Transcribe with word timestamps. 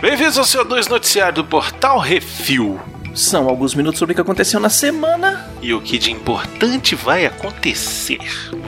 Bem-vindos 0.00 0.36
ao 0.36 0.44
seu 0.44 0.64
2 0.64 0.88
noticiário 0.88 1.34
do 1.36 1.44
Portal 1.44 1.98
Refil. 1.98 2.80
São 3.14 3.48
alguns 3.48 3.74
minutos 3.74 3.98
sobre 3.98 4.12
o 4.12 4.14
que 4.14 4.20
aconteceu 4.20 4.58
na 4.58 4.70
semana. 4.70 5.48
E 5.60 5.72
o 5.74 5.80
que 5.80 5.98
de 5.98 6.10
importante 6.10 6.94
vai 6.94 7.26
acontecer. 7.26 8.20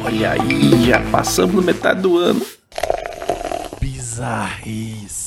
Olha 0.05 0.33
aí, 0.33 0.87
já 0.87 1.01
passamos 1.11 1.65
metade 1.65 2.03
do 2.03 2.19
ano. 2.19 2.45
Bizarrice. 3.81 5.24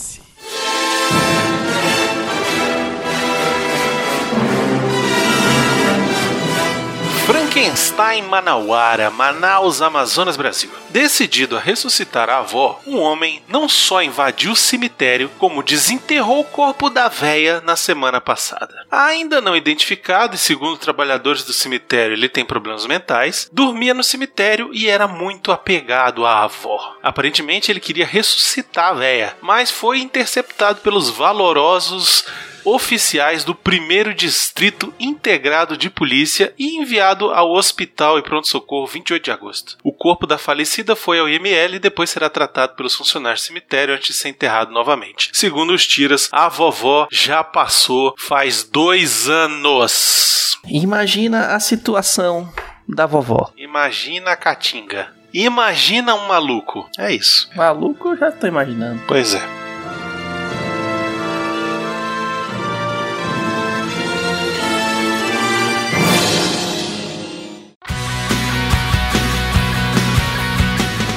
Frankenstein 7.58 8.22
Manauara, 8.22 9.10
Manaus, 9.10 9.82
Amazonas, 9.82 10.38
Brasil. 10.38 10.70
Decidido 10.92 11.58
a 11.58 11.60
ressuscitar 11.60 12.30
a 12.30 12.38
avó, 12.38 12.80
um 12.86 13.00
homem 13.00 13.42
não 13.48 13.68
só 13.68 14.04
invadiu 14.04 14.52
o 14.52 14.56
cemitério, 14.56 15.28
como 15.40 15.64
desenterrou 15.64 16.42
o 16.42 16.44
corpo 16.44 16.88
da 16.88 17.08
véia 17.08 17.60
na 17.62 17.76
semana 17.76 18.22
passada. 18.22 18.86
Ainda 18.92 19.42
não 19.42 19.56
identificado 19.56 20.36
e 20.36 20.38
segundo 20.38 20.78
trabalhadores 20.78 21.44
do 21.46 21.52
cemitério 21.52 22.14
ele 22.14 22.30
tem 22.30 22.46
problemas 22.46 22.86
mentais, 22.86 23.50
dormia 23.52 23.96
no 23.96 24.04
cemitério 24.04 24.70
e 24.72 24.88
era 24.88 25.08
muito 25.08 25.52
apegado 25.52 26.28
à 26.28 26.44
avó. 26.44 26.96
Aparentemente 27.02 27.72
ele 27.72 27.80
queria 27.80 28.06
ressuscitar 28.06 28.90
a 28.90 28.94
véia, 28.94 29.36
mas 29.42 29.72
foi 29.72 29.98
interceptado 29.98 30.82
pelos 30.82 31.10
valorosos 31.10 32.24
oficiais 32.68 33.46
do 33.46 33.56
primeiro 33.56 34.14
Distrito 34.14 34.94
Integrado 35.00 35.78
de 35.78 35.90
Polícia 35.90 36.54
e 36.60 36.76
enviado 36.76 37.32
ao 37.32 37.52
Hospital 37.52 38.20
e 38.20 38.22
Pronto-Socorro 38.22 38.86
28 38.86 39.24
de 39.24 39.32
agosto. 39.32 39.78
O 39.84 39.94
corpo 39.94 40.28
da 40.28 40.38
falecida 40.38 40.96
foi 40.96 41.20
ao 41.20 41.30
IML 41.30 41.76
e 41.76 41.80
depois 41.80 42.10
será 42.10 42.30
tratado 42.30 42.76
pelos 42.76 42.94
funcionários 42.94 43.42
do 43.42 43.46
cemitério 43.46 43.96
antes 43.96 44.08
de 44.08 44.14
ser 44.14 44.30
enterrado 44.30 44.72
novamente. 44.72 45.30
Segundo 45.32 45.74
os 45.74 45.88
tiras, 45.88 46.28
a 46.32 46.50
vovó 46.50 47.08
já 47.10 47.44
passou 47.44 48.14
faz 48.18 48.64
dois 48.64 49.30
anos. 49.30 50.58
Imagina 50.68 51.56
a 51.56 51.60
situação 51.62 52.52
da 52.88 53.06
vovó. 53.06 53.52
Imagina 53.58 54.32
a 54.32 54.36
Caatinga. 54.36 55.14
Imagina 55.34 56.16
um 56.16 56.28
maluco. 56.28 56.90
É 56.98 57.14
isso. 57.14 57.50
Maluco, 57.56 58.10
eu 58.10 58.18
já 58.18 58.32
tô 58.32 58.48
imaginando. 58.48 59.02
Pois 59.08 59.34
é. 59.34 59.67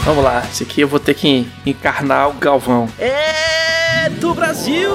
Vamos 0.05 0.25
lá, 0.25 0.43
esse 0.51 0.62
aqui 0.62 0.81
eu 0.81 0.89
vou 0.89 0.98
ter 0.98 1.15
que 1.15 1.47
encarnar 1.65 2.29
o 2.31 2.33
Galvão. 2.33 2.89
É 2.98 4.09
do 4.09 4.34
Brasil! 4.34 4.91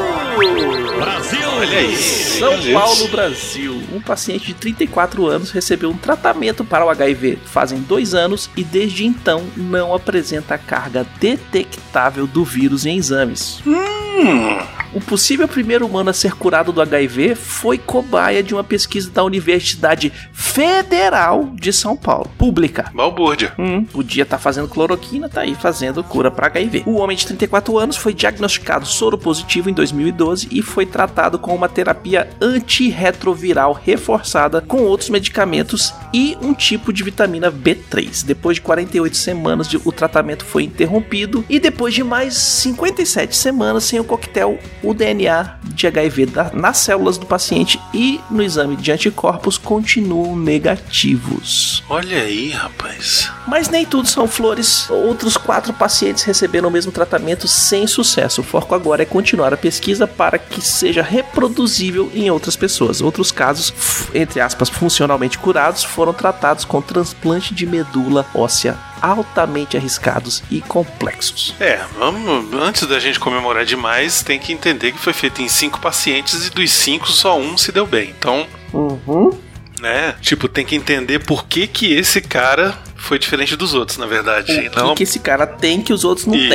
Brasil! 0.97 1.49
Olha 1.57 1.77
aí. 1.77 1.95
São 1.95 2.51
Paulo, 2.73 3.07
Brasil. 3.09 3.81
Um 3.93 4.01
paciente 4.01 4.47
de 4.47 4.53
34 4.55 5.25
anos 5.27 5.51
recebeu 5.51 5.89
um 5.89 5.97
tratamento 5.97 6.65
para 6.65 6.85
o 6.85 6.89
HIV 6.89 7.39
fazem 7.45 7.79
dois 7.79 8.13
anos 8.13 8.49
e 8.57 8.63
desde 8.63 9.05
então 9.05 9.43
não 9.55 9.93
apresenta 9.93 10.57
carga 10.57 11.05
detectável 11.19 12.27
do 12.27 12.43
vírus 12.43 12.85
em 12.85 12.97
exames. 12.97 13.61
Hum. 13.65 14.57
O 14.95 15.01
possível 15.01 15.45
primeiro 15.47 15.85
humano 15.85 16.09
a 16.09 16.13
ser 16.13 16.33
curado 16.35 16.71
do 16.71 16.81
HIV 16.81 17.35
foi 17.35 17.77
cobaia 17.77 18.41
de 18.41 18.53
uma 18.53 18.63
pesquisa 18.63 19.11
da 19.11 19.23
Universidade 19.25 20.11
Federal 20.31 21.49
de 21.53 21.73
São 21.73 21.97
Paulo, 21.97 22.31
pública. 22.37 22.89
Balbúrdia. 22.93 23.51
Hum, 23.59 23.83
podia 23.83 24.23
estar 24.23 24.37
fazendo 24.39 24.69
cloroquina, 24.69 25.27
tá 25.27 25.41
aí 25.41 25.53
fazendo 25.53 26.01
cura 26.01 26.31
para 26.31 26.47
HIV. 26.47 26.83
O 26.85 26.95
homem 26.95 27.17
de 27.17 27.25
34 27.27 27.77
anos 27.77 27.97
foi 27.97 28.13
diagnosticado 28.13 28.85
soropositivo 28.85 29.69
em 29.69 29.73
2012 29.73 30.47
e 30.49 30.61
foi 30.61 30.85
tratado 30.85 31.37
com 31.37 31.53
uma 31.53 31.67
terapia 31.67 32.29
antirretroviral 32.41 33.73
reforçada 33.73 34.61
com 34.61 34.77
outros 34.83 35.09
medicamentos 35.09 35.93
e 36.13 36.37
um 36.41 36.53
tipo 36.53 36.93
de 36.93 37.03
vitamina 37.03 37.51
B3. 37.51 38.23
Depois 38.25 38.55
de 38.55 38.61
48 38.61 39.17
semanas, 39.17 39.67
de- 39.67 39.79
o 39.83 39.91
tratamento 39.91 40.45
foi 40.45 40.63
interrompido 40.63 41.43
e 41.49 41.59
depois 41.59 41.93
de 41.93 42.01
mais 42.03 42.33
57 42.35 43.35
semanas 43.35 43.83
sem 43.83 43.99
o 43.99 44.03
coquetel, 44.05 44.57
o 44.85 44.93
DNA 44.93 45.57
de 45.63 45.87
HIV 45.87 46.27
nas 46.53 46.77
células 46.77 47.17
do 47.17 47.25
paciente 47.25 47.79
e 47.93 48.19
no 48.29 48.41
exame 48.41 48.75
de 48.75 48.91
anticorpos 48.91 49.57
continuam 49.57 50.35
negativos. 50.35 51.83
Olha 51.89 52.19
aí, 52.19 52.51
rapaz. 52.51 53.31
Mas 53.47 53.67
nem 53.69 53.85
tudo 53.85 54.07
são 54.07 54.27
flores. 54.27 54.89
Outros 54.89 55.37
quatro 55.37 55.73
pacientes 55.73 56.23
receberam 56.23 56.69
o 56.69 56.71
mesmo 56.71 56.91
tratamento 56.91 57.47
sem 57.47 57.87
sucesso. 57.87 58.41
O 58.41 58.43
foco 58.43 58.75
agora 58.75 59.03
é 59.03 59.05
continuar 59.05 59.53
a 59.53 59.57
pesquisa 59.57 60.07
para 60.07 60.37
que 60.37 60.61
seja 60.61 61.01
reproduzível 61.01 62.11
em 62.13 62.29
outras 62.29 62.55
pessoas. 62.55 63.01
Outros 63.01 63.31
casos, 63.31 63.73
entre 64.13 64.39
aspas, 64.39 64.69
funcionalmente 64.69 65.37
curados, 65.37 65.83
foram 65.83 66.13
tratados 66.13 66.63
com 66.63 66.81
transplante 66.81 67.53
de 67.53 67.65
medula 67.65 68.25
óssea 68.33 68.77
altamente 69.01 69.75
arriscados 69.77 70.43
e 70.49 70.61
complexos. 70.61 71.53
É, 71.59 71.79
vamos. 71.97 72.53
Antes 72.53 72.87
da 72.87 72.99
gente 72.99 73.19
comemorar 73.19 73.65
demais, 73.65 74.21
tem 74.23 74.39
que 74.39 74.51
entender 74.53 74.91
que 74.91 74.99
foi 74.99 75.13
feito 75.13 75.41
em 75.41 75.47
cinco 75.47 75.79
pacientes 75.79 76.47
e 76.47 76.49
dos 76.49 76.71
cinco 76.71 77.09
só 77.11 77.37
um 77.39 77.57
se 77.57 77.71
deu 77.71 77.85
bem. 77.85 78.13
Então, 78.17 78.45
Uhum. 78.73 79.31
né? 79.79 80.15
Tipo, 80.21 80.47
tem 80.47 80.65
que 80.65 80.75
entender 80.75 81.19
por 81.19 81.45
que 81.45 81.67
que 81.67 81.93
esse 81.93 82.21
cara 82.21 82.77
foi 82.95 83.19
diferente 83.19 83.55
dos 83.55 83.73
outros, 83.73 83.97
na 83.97 84.05
verdade. 84.05 84.51
O 84.75 84.79
não 84.79 84.89
que, 84.89 84.95
que 84.97 85.03
esse 85.03 85.19
cara 85.19 85.45
tem 85.45 85.81
que 85.81 85.93
os 85.93 86.03
outros 86.03 86.25
não 86.25 86.33
têm? 86.33 86.49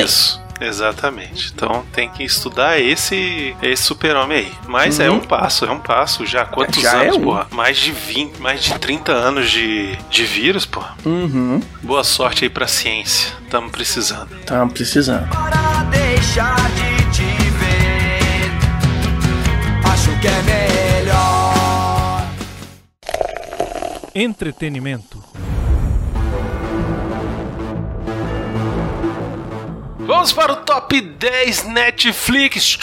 Exatamente. 0.61 1.51
Então 1.53 1.83
tem 1.91 2.07
que 2.09 2.23
estudar 2.23 2.79
esse 2.79 3.55
esse 3.61 3.83
super-homem 3.83 4.37
aí. 4.37 4.51
Mas 4.67 4.99
é 4.99 5.09
Uhum. 5.09 5.17
um 5.17 5.19
passo, 5.19 5.65
é 5.65 5.71
um 5.71 5.79
passo. 5.79 6.25
Já 6.25 6.43
há 6.43 6.45
quantos 6.45 6.81
Já 6.81 6.93
anos, 7.01 7.15
é 7.15 7.19
um. 7.19 7.23
porra? 7.23 7.47
Mais 7.51 7.77
de 7.77 7.91
20, 7.91 8.37
mais 8.39 8.63
de 8.63 8.77
30 8.77 9.11
anos 9.11 9.49
de, 9.49 9.95
de 10.09 10.23
vírus, 10.23 10.65
porra. 10.65 10.95
Uhum. 11.05 11.59
Boa 11.81 12.03
sorte 12.03 12.43
aí 12.45 12.49
pra 12.49 12.67
ciência. 12.67 13.31
Tamo 13.49 13.69
precisando. 13.69 14.29
Tamo 14.45 14.71
precisando. 14.71 15.27
para 15.29 15.83
deixar 15.89 16.55
de 16.71 17.11
te 17.11 17.23
ver. 17.59 18.51
Acho 19.91 20.19
que 20.21 20.27
é 20.27 20.41
melhor. 20.43 22.25
Entretenimento. 24.13 25.23
Vamos 30.21 30.33
para 30.33 30.53
o 30.53 30.57
top 30.57 31.01
10 31.01 31.63
Netflix. 31.63 32.77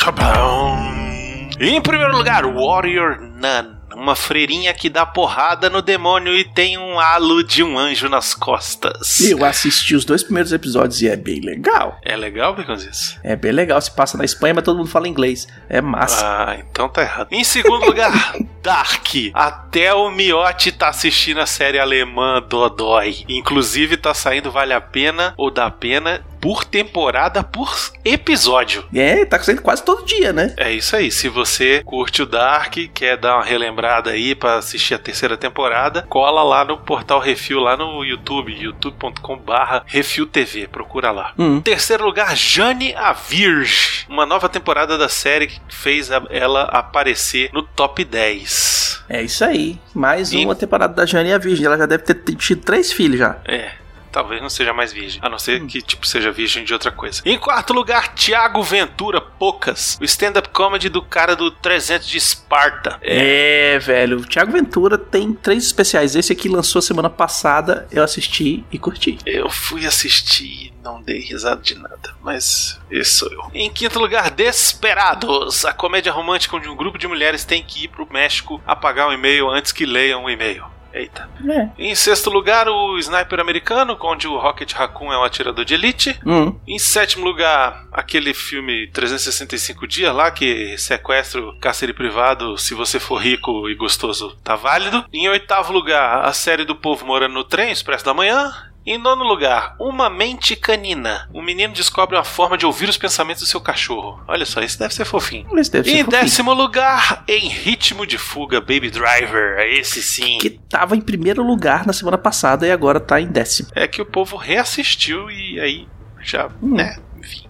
Em 1.60 1.80
primeiro 1.80 2.16
lugar, 2.16 2.44
Warrior 2.44 3.20
Nun. 3.20 3.78
Uma 3.94 4.16
freirinha 4.16 4.74
que 4.74 4.90
dá 4.90 5.06
porrada 5.06 5.70
no 5.70 5.80
demônio 5.80 6.34
e 6.36 6.42
tem 6.44 6.76
um 6.76 6.98
halo 6.98 7.44
de 7.44 7.62
um 7.62 7.78
anjo 7.78 8.08
nas 8.08 8.34
costas. 8.34 9.20
Eu 9.20 9.44
assisti 9.44 9.94
os 9.94 10.04
dois 10.04 10.24
primeiros 10.24 10.52
episódios 10.52 11.00
e 11.00 11.08
é 11.08 11.14
bem 11.14 11.40
legal. 11.40 12.00
É 12.04 12.16
legal, 12.16 12.56
Baconzitos? 12.56 13.16
É 13.22 13.36
bem 13.36 13.52
legal. 13.52 13.80
Se 13.80 13.90
passa 13.92 14.18
na 14.18 14.24
Espanha, 14.24 14.54
mas 14.54 14.64
todo 14.64 14.76
mundo 14.76 14.90
fala 14.90 15.06
inglês. 15.06 15.46
É 15.68 15.80
massa. 15.80 16.26
Ah, 16.26 16.56
então 16.58 16.88
tá 16.88 17.02
errado. 17.02 17.28
Em 17.30 17.44
segundo 17.44 17.86
lugar, 17.86 18.34
Dark. 18.62 19.06
Até 19.32 19.94
o 19.94 20.10
Miotti 20.10 20.72
tá 20.72 20.88
assistindo 20.88 21.40
a 21.40 21.46
série 21.46 21.78
alemã 21.78 22.42
Dodói. 22.42 23.24
Inclusive 23.28 23.96
tá 23.96 24.12
saindo 24.12 24.50
Vale 24.50 24.72
a 24.72 24.80
Pena 24.80 25.34
ou 25.36 25.50
Dá 25.52 25.70
Pena 25.70 26.20
por 26.40 26.64
temporada, 26.64 27.42
por 27.42 27.68
episódio. 28.04 28.84
É, 28.94 29.24
tá 29.24 29.38
saindo 29.40 29.62
quase 29.62 29.82
todo 29.82 30.04
dia, 30.04 30.32
né? 30.32 30.54
É 30.56 30.72
isso 30.72 30.94
aí. 30.96 31.10
Se 31.10 31.28
você 31.28 31.82
curte 31.84 32.22
o 32.22 32.26
Dark, 32.26 32.74
quer 32.94 33.16
dar 33.16 33.36
uma 33.36 33.44
relembrada 33.44 34.10
aí 34.10 34.34
pra 34.34 34.56
assistir 34.56 34.94
a 34.94 34.98
terceira 34.98 35.36
temporada, 35.36 36.02
cola 36.08 36.42
lá 36.42 36.64
no 36.64 36.78
portal 36.78 37.20
Refil, 37.20 37.60
lá 37.60 37.76
no 37.76 38.04
YouTube, 38.04 38.52
youtube.com/barra 38.52 39.82
Refil 39.86 40.26
TV. 40.26 40.66
Procura 40.68 41.10
lá. 41.10 41.32
Hum. 41.38 41.60
Terceiro 41.60 42.04
lugar, 42.04 42.36
Jane 42.36 42.94
a 42.94 43.12
Virge. 43.12 44.06
Uma 44.08 44.26
nova 44.26 44.48
temporada 44.48 44.96
da 44.98 45.08
série 45.08 45.46
que 45.48 45.60
fez 45.68 46.10
ela 46.30 46.62
aparecer 46.64 47.50
no 47.52 47.62
top 47.62 48.04
10. 48.04 49.02
É 49.08 49.22
isso 49.22 49.44
aí. 49.44 49.78
Mais 49.94 50.32
E- 50.32 50.44
uma 50.44 50.54
temporada 50.54 50.94
da 50.94 51.06
Jane 51.06 51.32
a 51.32 51.38
Virgem. 51.38 51.64
Ela 51.66 51.78
já 51.78 51.86
deve 51.86 52.02
ter 52.04 52.14
tido 52.36 52.62
três 52.62 52.92
filhos 52.92 53.18
já. 53.18 53.36
É. 53.46 53.70
Talvez 54.10 54.40
não 54.40 54.50
seja 54.50 54.72
mais 54.72 54.92
virgem. 54.92 55.20
A 55.22 55.28
não 55.28 55.38
ser 55.38 55.64
que, 55.66 55.82
tipo, 55.82 56.06
seja 56.06 56.32
virgem 56.32 56.64
de 56.64 56.72
outra 56.72 56.90
coisa. 56.90 57.22
Em 57.24 57.38
quarto 57.38 57.72
lugar, 57.72 58.14
Thiago 58.14 58.62
Ventura, 58.62 59.20
Poucas. 59.20 59.98
O 60.00 60.04
stand-up 60.04 60.48
comedy 60.50 60.88
do 60.88 61.02
cara 61.02 61.36
do 61.36 61.50
300 61.50 62.06
de 62.06 62.18
Esparta. 62.18 62.98
É, 63.02 63.78
velho. 63.78 64.18
O 64.18 64.26
Thiago 64.26 64.52
Ventura 64.52 64.98
tem 64.98 65.32
três 65.32 65.64
especiais. 65.64 66.14
Esse 66.16 66.32
aqui 66.32 66.48
lançou 66.48 66.82
semana 66.82 67.10
passada. 67.10 67.86
Eu 67.90 68.02
assisti 68.02 68.64
e 68.70 68.78
curti. 68.78 69.18
Eu 69.24 69.50
fui 69.50 69.86
assistir 69.86 70.44
e 70.44 70.72
não 70.82 71.02
dei 71.02 71.20
risada 71.20 71.60
de 71.60 71.74
nada, 71.74 72.14
mas 72.22 72.80
esse 72.90 73.12
sou 73.12 73.30
eu. 73.30 73.50
Em 73.52 73.70
quinto 73.70 73.98
lugar, 73.98 74.30
Desperados. 74.30 75.64
A 75.64 75.72
comédia 75.72 76.12
romântica 76.12 76.56
onde 76.56 76.68
um 76.68 76.76
grupo 76.76 76.98
de 76.98 77.06
mulheres 77.06 77.44
tem 77.44 77.62
que 77.62 77.84
ir 77.84 77.88
pro 77.88 78.10
México 78.10 78.60
apagar 78.66 79.08
um 79.08 79.12
e-mail 79.12 79.48
antes 79.50 79.72
que 79.72 79.84
leiam 79.84 80.24
o 80.24 80.30
e-mail. 80.30 80.64
Eita. 80.92 81.28
É. 81.46 81.68
Em 81.78 81.94
sexto 81.94 82.30
lugar, 82.30 82.68
o 82.68 82.98
Sniper 82.98 83.40
americano, 83.40 83.96
onde 84.00 84.26
o 84.26 84.38
Rocket 84.38 84.72
Raccoon 84.72 85.12
é 85.12 85.18
um 85.18 85.24
atirador 85.24 85.64
de 85.64 85.74
elite. 85.74 86.18
Hum. 86.24 86.58
Em 86.66 86.78
sétimo 86.78 87.24
lugar, 87.24 87.86
aquele 87.92 88.32
filme 88.32 88.88
365 88.88 89.86
dias 89.86 90.14
lá, 90.14 90.30
que 90.30 90.76
sequestra 90.78 91.40
o 91.40 91.58
cárcere 91.58 91.92
privado, 91.92 92.56
se 92.56 92.74
você 92.74 92.98
for 92.98 93.16
rico 93.16 93.68
e 93.68 93.74
gostoso, 93.74 94.36
tá 94.42 94.56
válido. 94.56 95.04
Em 95.12 95.28
oitavo 95.28 95.72
lugar, 95.72 96.24
a 96.24 96.32
série 96.32 96.64
do 96.64 96.74
povo 96.74 97.06
morando 97.06 97.34
no 97.34 97.44
trem, 97.44 97.70
Expresso 97.70 98.04
da 98.04 98.14
Manhã. 98.14 98.50
Em 98.86 98.96
nono 98.96 99.22
lugar, 99.22 99.76
Uma 99.78 100.08
Mente 100.08 100.56
Canina. 100.56 101.28
Um 101.34 101.42
menino 101.42 101.74
descobre 101.74 102.16
uma 102.16 102.24
forma 102.24 102.56
de 102.56 102.64
ouvir 102.64 102.88
os 102.88 102.96
pensamentos 102.96 103.42
do 103.42 103.46
seu 103.48 103.60
cachorro. 103.60 104.18
Olha 104.26 104.46
só, 104.46 104.62
isso 104.62 104.78
deve 104.78 104.94
ser 104.94 105.04
fofinho. 105.04 105.44
Deve 105.50 105.60
E 105.60 105.64
ser 105.64 105.78
em 105.78 105.82
fofinho. 106.04 106.06
décimo 106.08 106.54
lugar, 106.54 107.22
Em 107.28 107.48
Ritmo 107.48 108.06
de 108.06 108.16
Fuga, 108.16 108.60
Baby 108.60 108.90
Driver. 108.90 109.58
Esse 109.60 110.02
sim. 110.02 110.38
Que 110.38 110.48
tava 110.50 110.96
em 110.96 111.02
primeiro 111.02 111.42
lugar 111.42 111.86
na 111.86 111.92
semana 111.92 112.16
passada 112.16 112.66
e 112.66 112.72
agora 112.72 112.98
tá 112.98 113.20
em 113.20 113.26
décimo. 113.26 113.68
É 113.74 113.86
que 113.86 114.00
o 114.00 114.06
povo 114.06 114.36
reassistiu 114.36 115.30
e 115.30 115.60
aí 115.60 115.86
já, 116.22 116.46
Hum. 116.62 116.74
né, 116.76 116.96
enfim, 117.18 117.46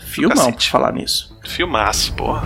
Filmão, 0.00 0.50
pra 0.52 0.60
falar 0.62 0.92
nisso. 0.92 1.38
filmaço, 1.44 2.12
porra. 2.14 2.42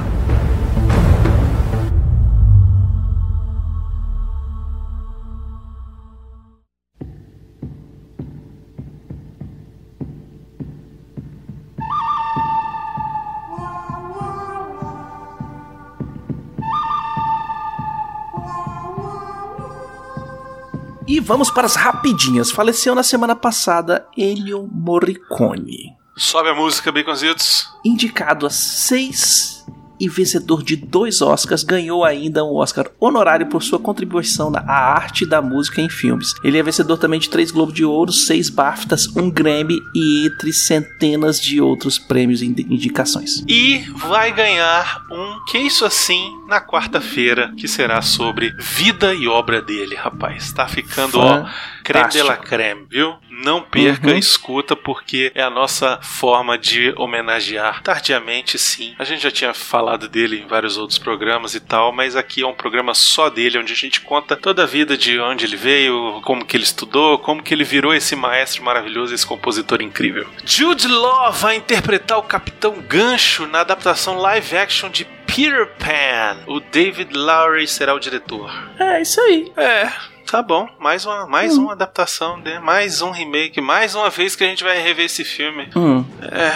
Vamos 21.26 21.50
para 21.50 21.66
as 21.66 21.74
rapidinhas. 21.74 22.50
Faleceu 22.50 22.94
na 22.94 23.02
semana 23.02 23.34
passada 23.34 24.06
Ennio 24.16 24.68
Morricone. 24.72 25.96
Sobe 26.16 26.48
a 26.48 26.54
música, 26.54 26.92
Baconzitos. 26.92 27.68
Indicado 27.84 28.46
a 28.46 28.50
seis 28.50 29.55
e 30.00 30.08
vencedor 30.08 30.62
de 30.62 30.76
dois 30.76 31.20
Oscars, 31.22 31.62
ganhou 31.62 32.04
ainda 32.04 32.44
um 32.44 32.54
Oscar 32.54 32.86
honorário 33.00 33.46
por 33.46 33.62
sua 33.62 33.78
contribuição 33.78 34.50
na 34.50 34.60
à 34.60 34.94
arte 34.94 35.24
da 35.26 35.40
música 35.40 35.80
em 35.80 35.88
filmes. 35.88 36.32
Ele 36.44 36.58
é 36.58 36.62
vencedor 36.62 36.98
também 36.98 37.20
de 37.20 37.28
três 37.30 37.50
Globo 37.50 37.72
de 37.72 37.84
Ouro, 37.84 38.12
seis 38.12 38.50
BAFTAs, 38.50 39.06
um 39.16 39.30
Grammy 39.30 39.78
e 39.94 40.26
entre 40.26 40.52
centenas 40.52 41.40
de 41.40 41.60
outros 41.60 41.98
prêmios 41.98 42.42
e 42.42 42.46
indi- 42.46 42.66
indicações. 42.68 43.44
E 43.48 43.84
vai 44.08 44.32
ganhar 44.32 45.02
um 45.10 45.44
Que 45.50 45.58
Isso 45.58 45.84
Assim 45.84 46.30
na 46.48 46.60
quarta-feira, 46.60 47.52
que 47.56 47.66
será 47.68 48.02
sobre 48.02 48.54
vida 48.58 49.14
e 49.14 49.26
obra 49.26 49.60
dele, 49.62 49.94
rapaz. 49.94 50.52
Tá 50.52 50.66
ficando, 50.68 51.18
ó, 51.18 51.46
creme 51.86 52.08
de 52.08 52.22
la 52.22 52.36
creme, 52.36 52.86
viu? 52.90 53.14
Não 53.30 53.62
perca, 53.62 54.08
Uhum. 54.08 54.16
escuta, 54.16 54.74
porque 54.74 55.30
é 55.34 55.42
a 55.42 55.50
nossa 55.50 55.98
forma 56.02 56.56
de 56.58 56.92
homenagear. 56.96 57.82
Tardiamente, 57.82 58.58
sim. 58.58 58.94
A 58.98 59.04
gente 59.04 59.22
já 59.22 59.30
tinha 59.30 59.52
falado 59.54 60.08
dele 60.08 60.40
em 60.40 60.46
vários 60.46 60.76
outros 60.76 60.98
programas 60.98 61.54
e 61.54 61.60
tal, 61.60 61.92
mas 61.92 62.16
aqui 62.16 62.42
é 62.42 62.46
um 62.46 62.54
programa 62.54 62.94
só 62.94 63.28
dele, 63.30 63.58
onde 63.58 63.72
a 63.72 63.76
gente 63.76 64.00
conta 64.00 64.34
toda 64.36 64.62
a 64.62 64.66
vida 64.66 64.96
de 64.96 65.18
onde 65.20 65.44
ele 65.44 65.56
veio, 65.56 66.20
como 66.24 66.44
que 66.44 66.56
ele 66.56 66.64
estudou, 66.64 67.18
como 67.18 67.42
que 67.42 67.52
ele 67.54 67.64
virou 67.64 67.94
esse 67.94 68.16
maestro 68.16 68.64
maravilhoso, 68.64 69.14
esse 69.14 69.26
compositor 69.26 69.80
incrível. 69.82 70.26
Jude 70.44 70.88
Law 70.88 71.30
vai 71.32 71.56
interpretar 71.56 72.18
o 72.18 72.22
Capitão 72.22 72.80
Gancho 72.88 73.46
na 73.46 73.60
adaptação 73.60 74.16
live 74.18 74.56
action 74.56 74.88
de 74.90 75.04
Peter 75.26 75.66
Pan. 75.78 76.38
O 76.46 76.60
David 76.60 77.12
Lowry 77.16 77.66
será 77.66 77.94
o 77.94 77.98
diretor. 77.98 78.50
É 78.78 79.02
isso 79.02 79.20
aí. 79.20 79.52
É, 79.56 79.90
tá 80.26 80.42
bom. 80.42 80.68
Mais 80.78 81.06
uma, 81.06 81.26
mais 81.26 81.56
uma 81.56 81.72
adaptação, 81.72 82.36
né? 82.38 82.58
mais 82.58 83.00
um 83.00 83.10
remake, 83.10 83.60
mais 83.60 83.94
uma 83.94 84.10
vez 84.10 84.36
que 84.36 84.44
a 84.44 84.46
gente 84.46 84.64
vai 84.64 84.80
rever 84.82 85.06
esse 85.06 85.24
filme. 85.24 85.68
Hum. 85.74 86.04
É. 86.20 86.52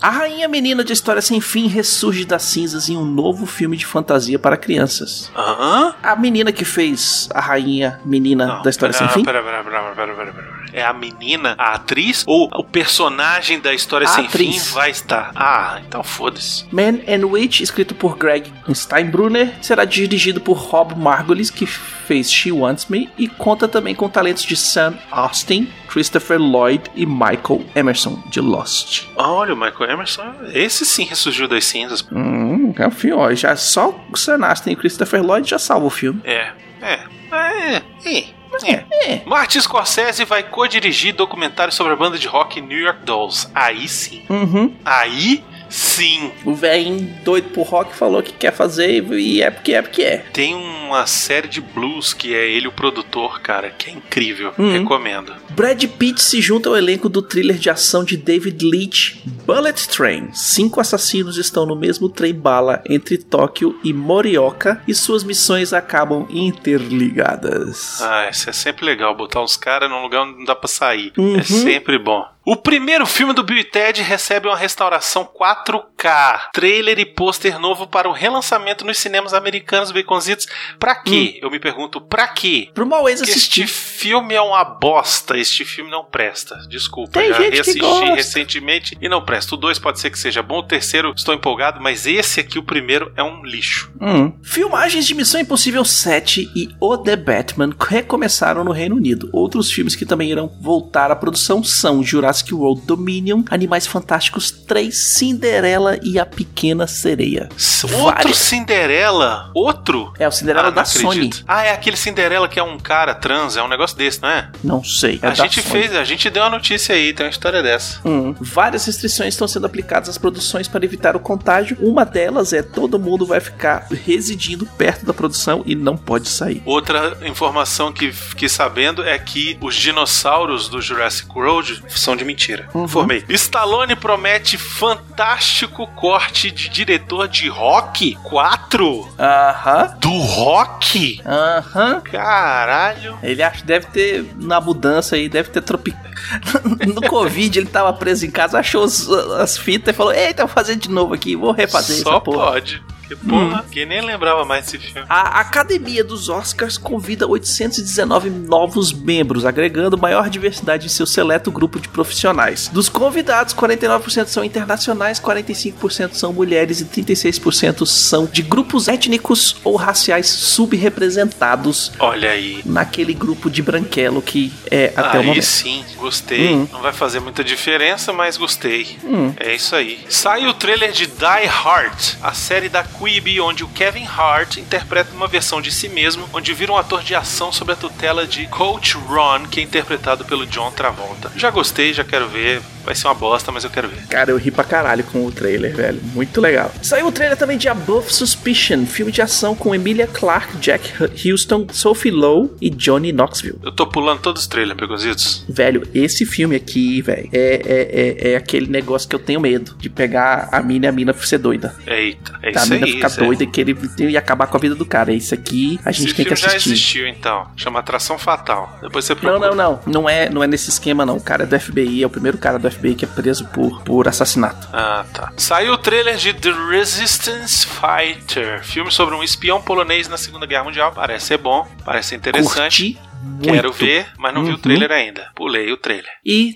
A 0.00 0.10
Rainha 0.10 0.48
Menina 0.48 0.82
de 0.82 0.92
História 0.92 1.22
Sem 1.22 1.40
Fim 1.40 1.68
ressurge 1.68 2.24
das 2.24 2.42
cinzas 2.42 2.88
em 2.88 2.96
um 2.96 3.04
novo 3.04 3.46
filme 3.46 3.76
de 3.76 3.86
fantasia 3.86 4.36
para 4.36 4.56
crianças. 4.56 5.30
Hã? 5.36 5.94
A 6.02 6.16
menina 6.16 6.50
que 6.50 6.64
fez 6.64 7.28
a 7.32 7.40
Rainha 7.40 8.00
Menina 8.04 8.60
da 8.64 8.70
História 8.70 8.92
Sem 8.92 9.06
pera, 9.06 9.18
Fim? 9.18 9.24
Pera, 9.24 9.42
pera, 9.42 9.62
pera, 9.62 9.94
pera, 9.94 10.14
pera, 10.14 10.32
pera. 10.32 10.61
É 10.72 10.82
a 10.82 10.92
menina, 10.92 11.54
a 11.58 11.74
atriz 11.74 12.24
ou 12.26 12.48
o 12.54 12.64
personagem 12.64 13.60
da 13.60 13.74
História 13.74 14.06
A 14.06 14.10
Sem 14.10 14.26
atriz. 14.26 14.68
Fim 14.68 14.74
vai 14.74 14.90
estar? 14.90 15.30
Ah, 15.34 15.80
então 15.86 16.02
foda-se. 16.02 16.64
Man 16.72 17.00
and 17.06 17.26
Witch, 17.26 17.60
escrito 17.60 17.94
por 17.94 18.16
Greg 18.16 18.50
Steinbrunner, 18.72 19.52
será 19.60 19.84
dirigido 19.84 20.40
por 20.40 20.56
Rob 20.56 20.94
Margolis, 20.94 21.50
que 21.50 21.66
fez 21.66 22.32
She 22.32 22.50
Wants 22.50 22.86
Me, 22.86 23.10
e 23.18 23.28
conta 23.28 23.68
também 23.68 23.94
com 23.94 24.08
talentos 24.08 24.44
de 24.44 24.56
Sam 24.56 24.94
Austin, 25.10 25.68
Christopher 25.88 26.38
Lloyd 26.40 26.90
e 26.94 27.04
Michael 27.04 27.64
Emerson, 27.74 28.22
de 28.30 28.40
Lost. 28.40 29.04
Olha, 29.16 29.52
o 29.52 29.56
Michael 29.56 29.90
Emerson, 29.90 30.34
esse 30.54 30.86
sim 30.86 31.04
ressurgiu 31.04 31.46
das 31.46 31.64
cinzas. 31.64 32.04
Hum, 32.10 32.74
é 32.78 32.86
um 32.86 32.90
filme, 32.90 33.22
ó, 33.22 33.34
já 33.34 33.54
só 33.56 33.94
o 34.10 34.16
Sam 34.16 34.46
Austin 34.46 34.70
e 34.70 34.76
Christopher 34.76 35.22
Lloyd 35.22 35.48
já 35.48 35.58
salva 35.58 35.86
o 35.86 35.90
filme. 35.90 36.20
É, 36.24 36.50
é, 36.82 37.00
é, 37.32 37.76
é. 37.76 38.24
É. 38.64 38.84
É. 39.10 39.22
Martin 39.24 39.60
Scorsese 39.60 40.24
vai 40.26 40.42
co-dirigir 40.42 41.14
documentário 41.14 41.72
sobre 41.72 41.94
a 41.94 41.96
banda 41.96 42.18
de 42.18 42.28
rock 42.28 42.60
New 42.60 42.78
York 42.78 43.00
Dolls. 43.04 43.48
Aí 43.54 43.88
sim. 43.88 44.22
Uhum. 44.28 44.74
Aí 44.84 45.42
sim. 45.72 46.30
O 46.44 46.54
velhinho 46.54 47.12
doido 47.24 47.48
por 47.50 47.66
rock 47.66 47.94
falou 47.94 48.22
que 48.22 48.32
quer 48.32 48.52
fazer 48.52 49.02
e 49.12 49.42
é 49.42 49.50
porque 49.50 49.72
é 49.72 49.82
porque 49.82 50.02
é. 50.02 50.18
Tem 50.32 50.54
uma 50.54 51.06
série 51.06 51.48
de 51.48 51.60
blues 51.60 52.12
que 52.12 52.34
é 52.34 52.50
ele 52.50 52.68
o 52.68 52.72
produtor, 52.72 53.40
cara, 53.40 53.70
que 53.70 53.90
é 53.90 53.92
incrível. 53.94 54.52
Uhum. 54.58 54.72
Recomendo. 54.72 55.32
Brad 55.50 55.82
Pitt 55.84 56.22
se 56.22 56.40
junta 56.40 56.68
ao 56.68 56.76
elenco 56.76 57.08
do 57.08 57.22
thriller 57.22 57.56
de 57.56 57.70
ação 57.70 58.04
de 58.04 58.16
David 58.16 58.64
Leitch, 58.64 59.16
Bullet 59.46 59.88
Train. 59.88 60.32
Cinco 60.32 60.80
assassinos 60.80 61.36
estão 61.36 61.66
no 61.66 61.76
mesmo 61.76 62.08
trem 62.08 62.34
bala 62.34 62.82
entre 62.88 63.18
Tóquio 63.18 63.78
e 63.82 63.92
Morioka 63.92 64.82
e 64.86 64.94
suas 64.94 65.24
missões 65.24 65.72
acabam 65.72 66.26
interligadas. 66.30 68.00
Ah, 68.02 68.28
isso 68.30 68.48
é 68.48 68.52
sempre 68.52 68.84
legal, 68.84 69.14
botar 69.14 69.42
uns 69.42 69.56
caras 69.56 69.90
num 69.90 70.02
lugar 70.02 70.22
onde 70.22 70.38
não 70.38 70.44
dá 70.44 70.54
pra 70.54 70.68
sair. 70.68 71.12
Uhum. 71.16 71.38
É 71.38 71.42
sempre 71.42 71.98
bom. 71.98 72.26
O 72.44 72.56
primeiro 72.56 73.06
filme 73.06 73.32
do 73.32 73.44
Bill 73.44 73.58
e 73.58 73.64
Ted 73.64 74.02
recebe 74.02 74.48
uma 74.48 74.56
restauração 74.56 75.24
4K, 75.24 76.50
trailer 76.52 76.98
e 76.98 77.06
pôster 77.06 77.56
novo 77.56 77.86
para 77.86 78.08
o 78.08 78.12
relançamento 78.12 78.84
nos 78.84 78.98
cinemas 78.98 79.32
americanos 79.32 79.92
baconzitos. 79.92 80.48
Pra 80.76 80.96
quê? 80.96 81.38
Eu 81.40 81.52
me 81.52 81.60
pergunto, 81.60 82.00
pra 82.00 82.26
quê? 82.26 82.68
Pro 82.74 82.84
mau 82.84 83.08
ex 83.08 83.20
Porque 83.20 83.30
assistir. 83.30 83.62
Este 83.62 83.72
filme 83.72 84.34
é 84.34 84.40
uma 84.40 84.64
bosta, 84.64 85.38
este 85.38 85.64
filme 85.64 85.88
não 85.88 86.04
presta. 86.04 86.56
Desculpa, 86.68 87.20
Tem 87.20 87.28
já 87.28 87.36
gente 87.36 87.48
que 87.50 87.54
reassisti 87.54 87.78
gosta. 87.78 88.14
recentemente 88.16 88.98
e 89.00 89.08
não 89.08 89.24
presta. 89.24 89.54
O 89.54 89.58
2 89.58 89.78
pode 89.78 90.00
ser 90.00 90.10
que 90.10 90.18
seja 90.18 90.42
bom, 90.42 90.58
o 90.58 90.62
terceiro 90.64 91.12
estou 91.16 91.32
empolgado, 91.34 91.80
mas 91.80 92.06
esse 92.08 92.40
aqui, 92.40 92.58
o 92.58 92.64
primeiro, 92.64 93.12
é 93.16 93.22
um 93.22 93.44
lixo. 93.44 93.92
Hum. 94.00 94.32
Filmagens 94.42 95.06
de 95.06 95.14
Missão 95.14 95.40
Impossível 95.40 95.84
7 95.84 96.50
e 96.56 96.70
O 96.80 96.98
The 96.98 97.14
Batman 97.14 97.70
recomeçaram 97.78 98.64
no 98.64 98.72
Reino 98.72 98.96
Unido. 98.96 99.30
Outros 99.32 99.70
filmes 99.70 99.94
que 99.94 100.04
também 100.04 100.28
irão 100.28 100.52
voltar 100.60 101.12
à 101.12 101.14
produção 101.14 101.62
são 101.62 102.02
Jurassic 102.02 102.31
World 102.52 102.82
Dominion, 102.86 103.42
Animais 103.50 103.86
Fantásticos 103.86 104.50
3, 104.50 104.96
Cinderela 104.96 105.98
e 106.02 106.18
A 106.18 106.24
Pequena 106.24 106.86
Sereia. 106.86 107.48
Outro. 107.92 108.34
Cinderela? 108.34 109.50
Outro? 109.54 110.12
É 110.18 110.26
o 110.26 110.30
Cinderela 110.32 110.68
Ah, 110.68 110.70
da 110.70 110.84
Sony. 110.84 111.30
Ah, 111.46 111.64
é 111.64 111.72
aquele 111.72 111.96
Cinderela 111.96 112.48
que 112.48 112.58
é 112.58 112.62
um 112.62 112.78
cara 112.78 113.14
trans, 113.14 113.56
é 113.56 113.62
um 113.62 113.68
negócio 113.68 113.96
desse, 113.96 114.22
não 114.22 114.28
é? 114.28 114.50
Não 114.62 114.82
sei. 114.84 115.18
É 115.22 115.28
a 115.28 115.34
gente 115.34 115.60
Sony. 115.62 115.72
fez, 115.72 115.94
a 115.96 116.04
gente 116.04 116.30
deu 116.30 116.42
uma 116.42 116.50
notícia 116.50 116.94
aí, 116.94 117.12
tem 117.12 117.26
uma 117.26 117.30
história 117.30 117.62
dessa. 117.62 118.00
Hum. 118.08 118.34
Várias 118.40 118.84
restrições 118.86 119.34
estão 119.34 119.46
sendo 119.48 119.66
aplicadas 119.66 120.08
às 120.08 120.18
produções 120.18 120.68
para 120.68 120.84
evitar 120.84 121.14
o 121.16 121.20
contágio. 121.20 121.76
Uma 121.80 122.04
delas 122.04 122.52
é 122.52 122.62
todo 122.62 122.98
mundo 122.98 123.26
vai 123.26 123.40
ficar 123.40 123.86
residindo 124.04 124.64
perto 124.78 125.04
da 125.04 125.12
produção 125.12 125.62
e 125.66 125.74
não 125.74 125.96
pode 125.96 126.28
sair. 126.28 126.62
Outra 126.64 127.18
informação 127.24 127.92
que 127.92 128.12
fiquei 128.12 128.48
sabendo 128.48 129.02
é 129.04 129.18
que 129.18 129.58
os 129.60 129.74
dinossauros 129.74 130.68
do 130.68 130.80
Jurassic 130.80 131.28
World 131.34 131.82
são 131.88 132.16
de 132.22 132.26
mentira. 132.26 132.68
Uhum. 132.74 132.84
Informei. 132.84 133.24
Stallone 133.28 133.94
promete 133.96 134.56
fantástico 134.56 135.86
corte 135.88 136.50
de 136.50 136.68
diretor 136.68 137.28
de 137.28 137.48
Rock 137.48 138.14
4? 138.22 139.14
Aham. 139.18 139.96
Do 140.00 140.10
Rock? 140.10 141.20
Aham. 141.26 142.00
Caralho. 142.00 143.18
Ele 143.22 143.42
acha 143.42 143.58
que 143.60 143.66
deve 143.66 143.86
ter, 143.86 144.24
na 144.36 144.60
mudança 144.60 145.16
aí, 145.16 145.28
deve 145.28 145.50
ter 145.50 145.60
tropi... 145.62 145.94
no 146.94 147.02
Covid, 147.08 147.58
ele 147.58 147.66
tava 147.68 147.92
preso 147.92 148.24
em 148.24 148.30
casa, 148.30 148.58
achou 148.58 148.84
os- 148.84 149.10
as 149.10 149.58
fitas 149.58 149.92
e 149.92 149.96
falou: 149.96 150.12
Eita, 150.12 150.44
vou 150.44 150.54
fazer 150.54 150.76
de 150.76 150.88
novo 150.88 151.14
aqui, 151.14 151.34
vou 151.34 151.50
refazer 151.52 151.96
Só 151.96 152.10
essa 152.12 152.20
porra. 152.20 152.52
pode. 152.52 152.82
Porque, 153.16 153.30
porra, 153.30 153.64
quem 153.70 153.86
nem 153.86 154.00
lembrava 154.00 154.44
mais 154.44 154.64
desse 154.66 154.78
filme. 154.78 155.06
A 155.08 155.40
Academia 155.40 156.02
dos 156.04 156.28
Oscars 156.28 156.76
convida 156.78 157.26
819 157.26 158.30
novos 158.30 158.92
membros, 158.92 159.44
agregando 159.44 159.98
maior 159.98 160.28
diversidade 160.28 160.86
em 160.86 160.88
seu 160.88 161.06
seleto 161.06 161.50
grupo 161.50 161.78
de 161.78 161.88
profissionais. 161.88 162.68
Dos 162.68 162.88
convidados, 162.88 163.54
49% 163.54 164.26
são 164.26 164.44
internacionais, 164.44 165.20
45% 165.20 166.14
são 166.14 166.32
mulheres 166.32 166.80
e 166.80 166.84
36% 166.84 167.86
são 167.86 168.26
de 168.26 168.42
grupos 168.42 168.88
étnicos 168.88 169.56
ou 169.64 169.76
raciais 169.76 170.28
subrepresentados 170.28 171.92
Olha 171.98 172.30
aí. 172.30 172.60
naquele 172.64 173.14
grupo 173.14 173.50
de 173.50 173.62
branquelo 173.62 174.22
que 174.22 174.52
é 174.70 174.92
até 174.96 175.18
o 175.18 175.20
aí 175.20 175.26
momento. 175.26 175.44
sim, 175.44 175.84
gostei. 175.96 176.54
Hum. 176.54 176.68
Não 176.72 176.80
vai 176.80 176.92
fazer 176.92 177.20
muita 177.20 177.42
diferença, 177.44 178.12
mas 178.12 178.36
gostei. 178.36 178.98
Hum. 179.04 179.32
É 179.38 179.54
isso 179.54 179.74
aí. 179.74 180.04
Sai 180.08 180.46
o 180.46 180.54
trailer 180.54 180.92
de 180.92 181.06
Die 181.06 181.46
Hard, 181.46 182.16
a 182.22 182.32
série 182.32 182.68
da 182.68 182.82
Quibi, 183.02 183.40
onde 183.40 183.64
o 183.64 183.68
Kevin 183.68 184.06
Hart 184.06 184.58
interpreta 184.58 185.12
uma 185.12 185.26
versão 185.26 185.60
de 185.60 185.72
si 185.72 185.88
mesmo, 185.88 186.28
onde 186.32 186.54
vira 186.54 186.72
um 186.72 186.76
ator 186.76 187.02
de 187.02 187.14
ação 187.14 187.50
sob 187.50 187.72
a 187.72 187.76
tutela 187.76 188.26
de 188.26 188.46
Coach 188.46 188.96
Ron, 188.96 189.46
que 189.50 189.60
é 189.60 189.62
interpretado 189.62 190.24
pelo 190.24 190.46
John 190.46 190.70
Travolta. 190.70 191.32
Já 191.34 191.50
gostei, 191.50 191.92
já 191.92 192.04
quero 192.04 192.28
ver. 192.28 192.62
Vai 192.84 192.96
ser 192.96 193.06
uma 193.06 193.14
bosta, 193.14 193.52
mas 193.52 193.62
eu 193.62 193.70
quero 193.70 193.88
ver. 193.88 194.06
Cara, 194.08 194.32
eu 194.32 194.36
ri 194.36 194.50
pra 194.50 194.64
caralho 194.64 195.04
com 195.04 195.24
o 195.24 195.30
trailer, 195.30 195.74
velho. 195.74 196.00
Muito 196.14 196.40
legal. 196.40 196.72
Saiu 196.82 197.06
o 197.06 197.12
trailer 197.12 197.38
também 197.38 197.56
de 197.56 197.68
Above 197.68 198.12
Suspicion, 198.12 198.86
filme 198.86 199.12
de 199.12 199.22
ação 199.22 199.54
com 199.54 199.72
Emilia 199.72 200.08
Clarke, 200.08 200.56
Jack 200.56 200.92
Houston, 201.24 201.68
Sophie 201.70 202.10
Lowe 202.10 202.50
e 202.60 202.68
Johnny 202.68 203.12
Knoxville. 203.12 203.58
Eu 203.62 203.70
tô 203.70 203.86
pulando 203.86 204.20
todos 204.20 204.42
os 204.42 204.48
trailers, 204.48 204.76
Pegositos. 204.76 205.44
Velho, 205.48 205.88
esse 205.94 206.26
filme 206.26 206.56
aqui, 206.56 207.00
velho, 207.02 207.28
é, 207.32 207.62
é, 207.64 208.28
é, 208.28 208.32
é 208.32 208.36
aquele 208.36 208.66
negócio 208.66 209.08
que 209.08 209.14
eu 209.14 209.20
tenho 209.20 209.40
medo 209.40 209.76
de 209.78 209.88
pegar 209.88 210.48
a 210.50 210.60
mina 210.60 210.86
e 210.86 210.88
a 210.88 210.92
mina 210.92 211.12
ser 211.12 211.38
doida. 211.38 211.76
Eita, 211.86 212.36
é 212.42 212.48
a 212.48 212.50
isso 212.50 212.72
mina 212.72 212.86
aí. 212.86 212.91
Ficar 212.92 213.08
isso 213.08 213.20
doida 213.20 213.44
e 213.44 213.46
querer 213.46 213.76
e 213.98 214.16
acabar 214.16 214.46
com 214.46 214.56
a 214.56 214.60
vida 214.60 214.74
do 214.74 214.84
cara. 214.86 215.12
Esse 215.12 215.34
aqui 215.34 215.78
a 215.84 215.92
gente 215.92 216.06
Esse 216.08 216.14
tem 216.16 216.24
que 216.24 216.34
filme 216.36 216.40
já 216.40 216.46
assistir. 216.56 216.70
existiu, 216.72 217.08
então. 217.08 217.46
Chama 217.56 217.78
Atração 217.80 218.18
Fatal. 218.18 218.78
Depois 218.82 219.04
você 219.04 219.14
Não, 219.14 219.20
procura. 219.20 219.54
não, 219.54 219.54
não. 219.54 219.80
Não 219.86 220.08
é, 220.08 220.28
não 220.28 220.42
é 220.42 220.46
nesse 220.46 220.70
esquema, 220.70 221.04
não. 221.06 221.16
O 221.16 221.20
cara 221.22 221.44
é 221.44 221.46
do 221.46 221.58
FBI, 221.58 222.02
é 222.02 222.06
o 222.06 222.10
primeiro 222.10 222.38
cara 222.38 222.58
do 222.58 222.70
FBI 222.70 222.94
que 222.94 223.04
é 223.04 223.08
preso 223.08 223.46
por, 223.48 223.82
por 223.82 224.08
assassinato. 224.08 224.68
Ah, 224.72 225.04
tá. 225.12 225.32
Saiu 225.36 225.74
o 225.74 225.78
trailer 225.78 226.16
de 226.16 226.32
The 226.34 226.52
Resistance 226.70 227.66
Fighter, 227.66 228.62
filme 228.64 228.90
sobre 228.90 229.14
um 229.14 229.22
espião 229.22 229.60
polonês 229.60 230.08
na 230.08 230.16
Segunda 230.16 230.46
Guerra 230.46 230.64
Mundial. 230.64 230.92
Parece 230.92 231.26
ser 231.26 231.38
bom, 231.38 231.66
parece 231.84 232.10
ser 232.10 232.16
interessante. 232.16 232.94
Curti 232.94 233.11
muito. 233.22 233.52
Quero 233.52 233.72
ver, 233.72 234.08
mas 234.18 234.34
não 234.34 234.42
vi 234.44 234.50
Uhum. 234.50 234.56
o 234.56 234.58
trailer 234.58 234.90
ainda. 234.90 235.30
Pulei 235.34 235.72
o 235.72 235.76
trailer. 235.76 236.10
E 236.24 236.54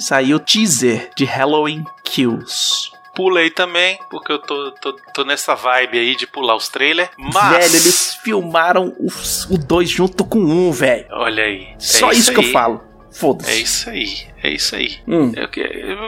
saiu 0.00 0.36
o 0.36 0.40
teaser 0.40 1.10
de 1.16 1.24
Halloween 1.24 1.84
Kills. 2.04 2.90
Pulei 3.14 3.50
também, 3.50 3.98
porque 4.10 4.32
eu 4.32 4.38
tô, 4.38 4.70
tô, 4.72 4.94
tô 5.12 5.24
nessa 5.24 5.54
vibe 5.54 5.98
aí 5.98 6.16
de 6.16 6.26
pular 6.26 6.56
os 6.56 6.68
trailers. 6.68 7.10
Mas. 7.18 7.50
Velho, 7.50 7.64
eles 7.82 8.14
filmaram 8.24 8.94
o 9.50 9.58
2 9.58 9.90
junto 9.90 10.24
com 10.24 10.38
o 10.38 10.46
1, 10.48 10.68
um, 10.68 10.72
velho. 10.72 11.06
Olha 11.10 11.44
aí. 11.44 11.64
é 11.74 11.74
Só 11.78 12.10
isso, 12.10 12.32
que 12.32 12.40
aí. 12.40 12.46
eu 12.46 12.52
falo. 12.52 12.91
Foda-se. 13.12 13.50
É 13.50 13.54
isso 13.56 13.90
aí, 13.90 14.08
é 14.42 14.50
isso 14.50 14.74
aí. 14.76 14.98
Hum. 15.06 15.32
Eu, 15.36 15.48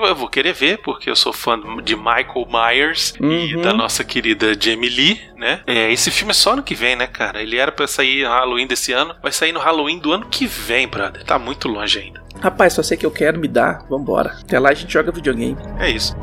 eu 0.08 0.14
vou 0.16 0.28
querer 0.28 0.52
ver, 0.52 0.78
porque 0.78 1.08
eu 1.10 1.16
sou 1.16 1.32
fã 1.32 1.58
de 1.82 1.94
Michael 1.94 2.46
Myers 2.50 3.14
e 3.20 3.54
Uhum. 3.54 3.62
da 3.62 3.72
nossa 3.72 4.02
querida 4.02 4.54
Jamie 4.58 4.88
Lee, 4.90 5.20
né? 5.36 5.60
É, 5.66 5.92
esse 5.92 6.10
filme 6.10 6.30
é 6.30 6.34
só 6.34 6.52
ano 6.54 6.62
que 6.62 6.74
vem, 6.74 6.96
né, 6.96 7.06
cara? 7.06 7.42
Ele 7.42 7.56
era 7.56 7.70
pra 7.70 7.86
sair 7.86 8.24
no 8.24 8.30
Halloween 8.30 8.66
desse 8.66 8.92
ano, 8.92 9.14
vai 9.22 9.32
sair 9.32 9.52
no 9.52 9.60
Halloween 9.60 9.98
do 9.98 10.12
ano 10.12 10.26
que 10.30 10.46
vem, 10.46 10.88
brother. 10.88 11.22
Tá 11.24 11.38
muito 11.38 11.68
longe 11.68 11.98
ainda. 11.98 12.22
Rapaz, 12.40 12.72
só 12.72 12.82
sei 12.82 12.96
que 12.96 13.06
eu 13.06 13.10
quero, 13.10 13.38
me 13.38 13.46
dá, 13.48 13.84
vambora. 13.88 14.36
Até 14.42 14.58
lá 14.58 14.70
a 14.70 14.74
gente 14.74 14.92
joga 14.92 15.12
videogame. 15.12 15.56
É 15.78 15.88
isso. 15.90 16.14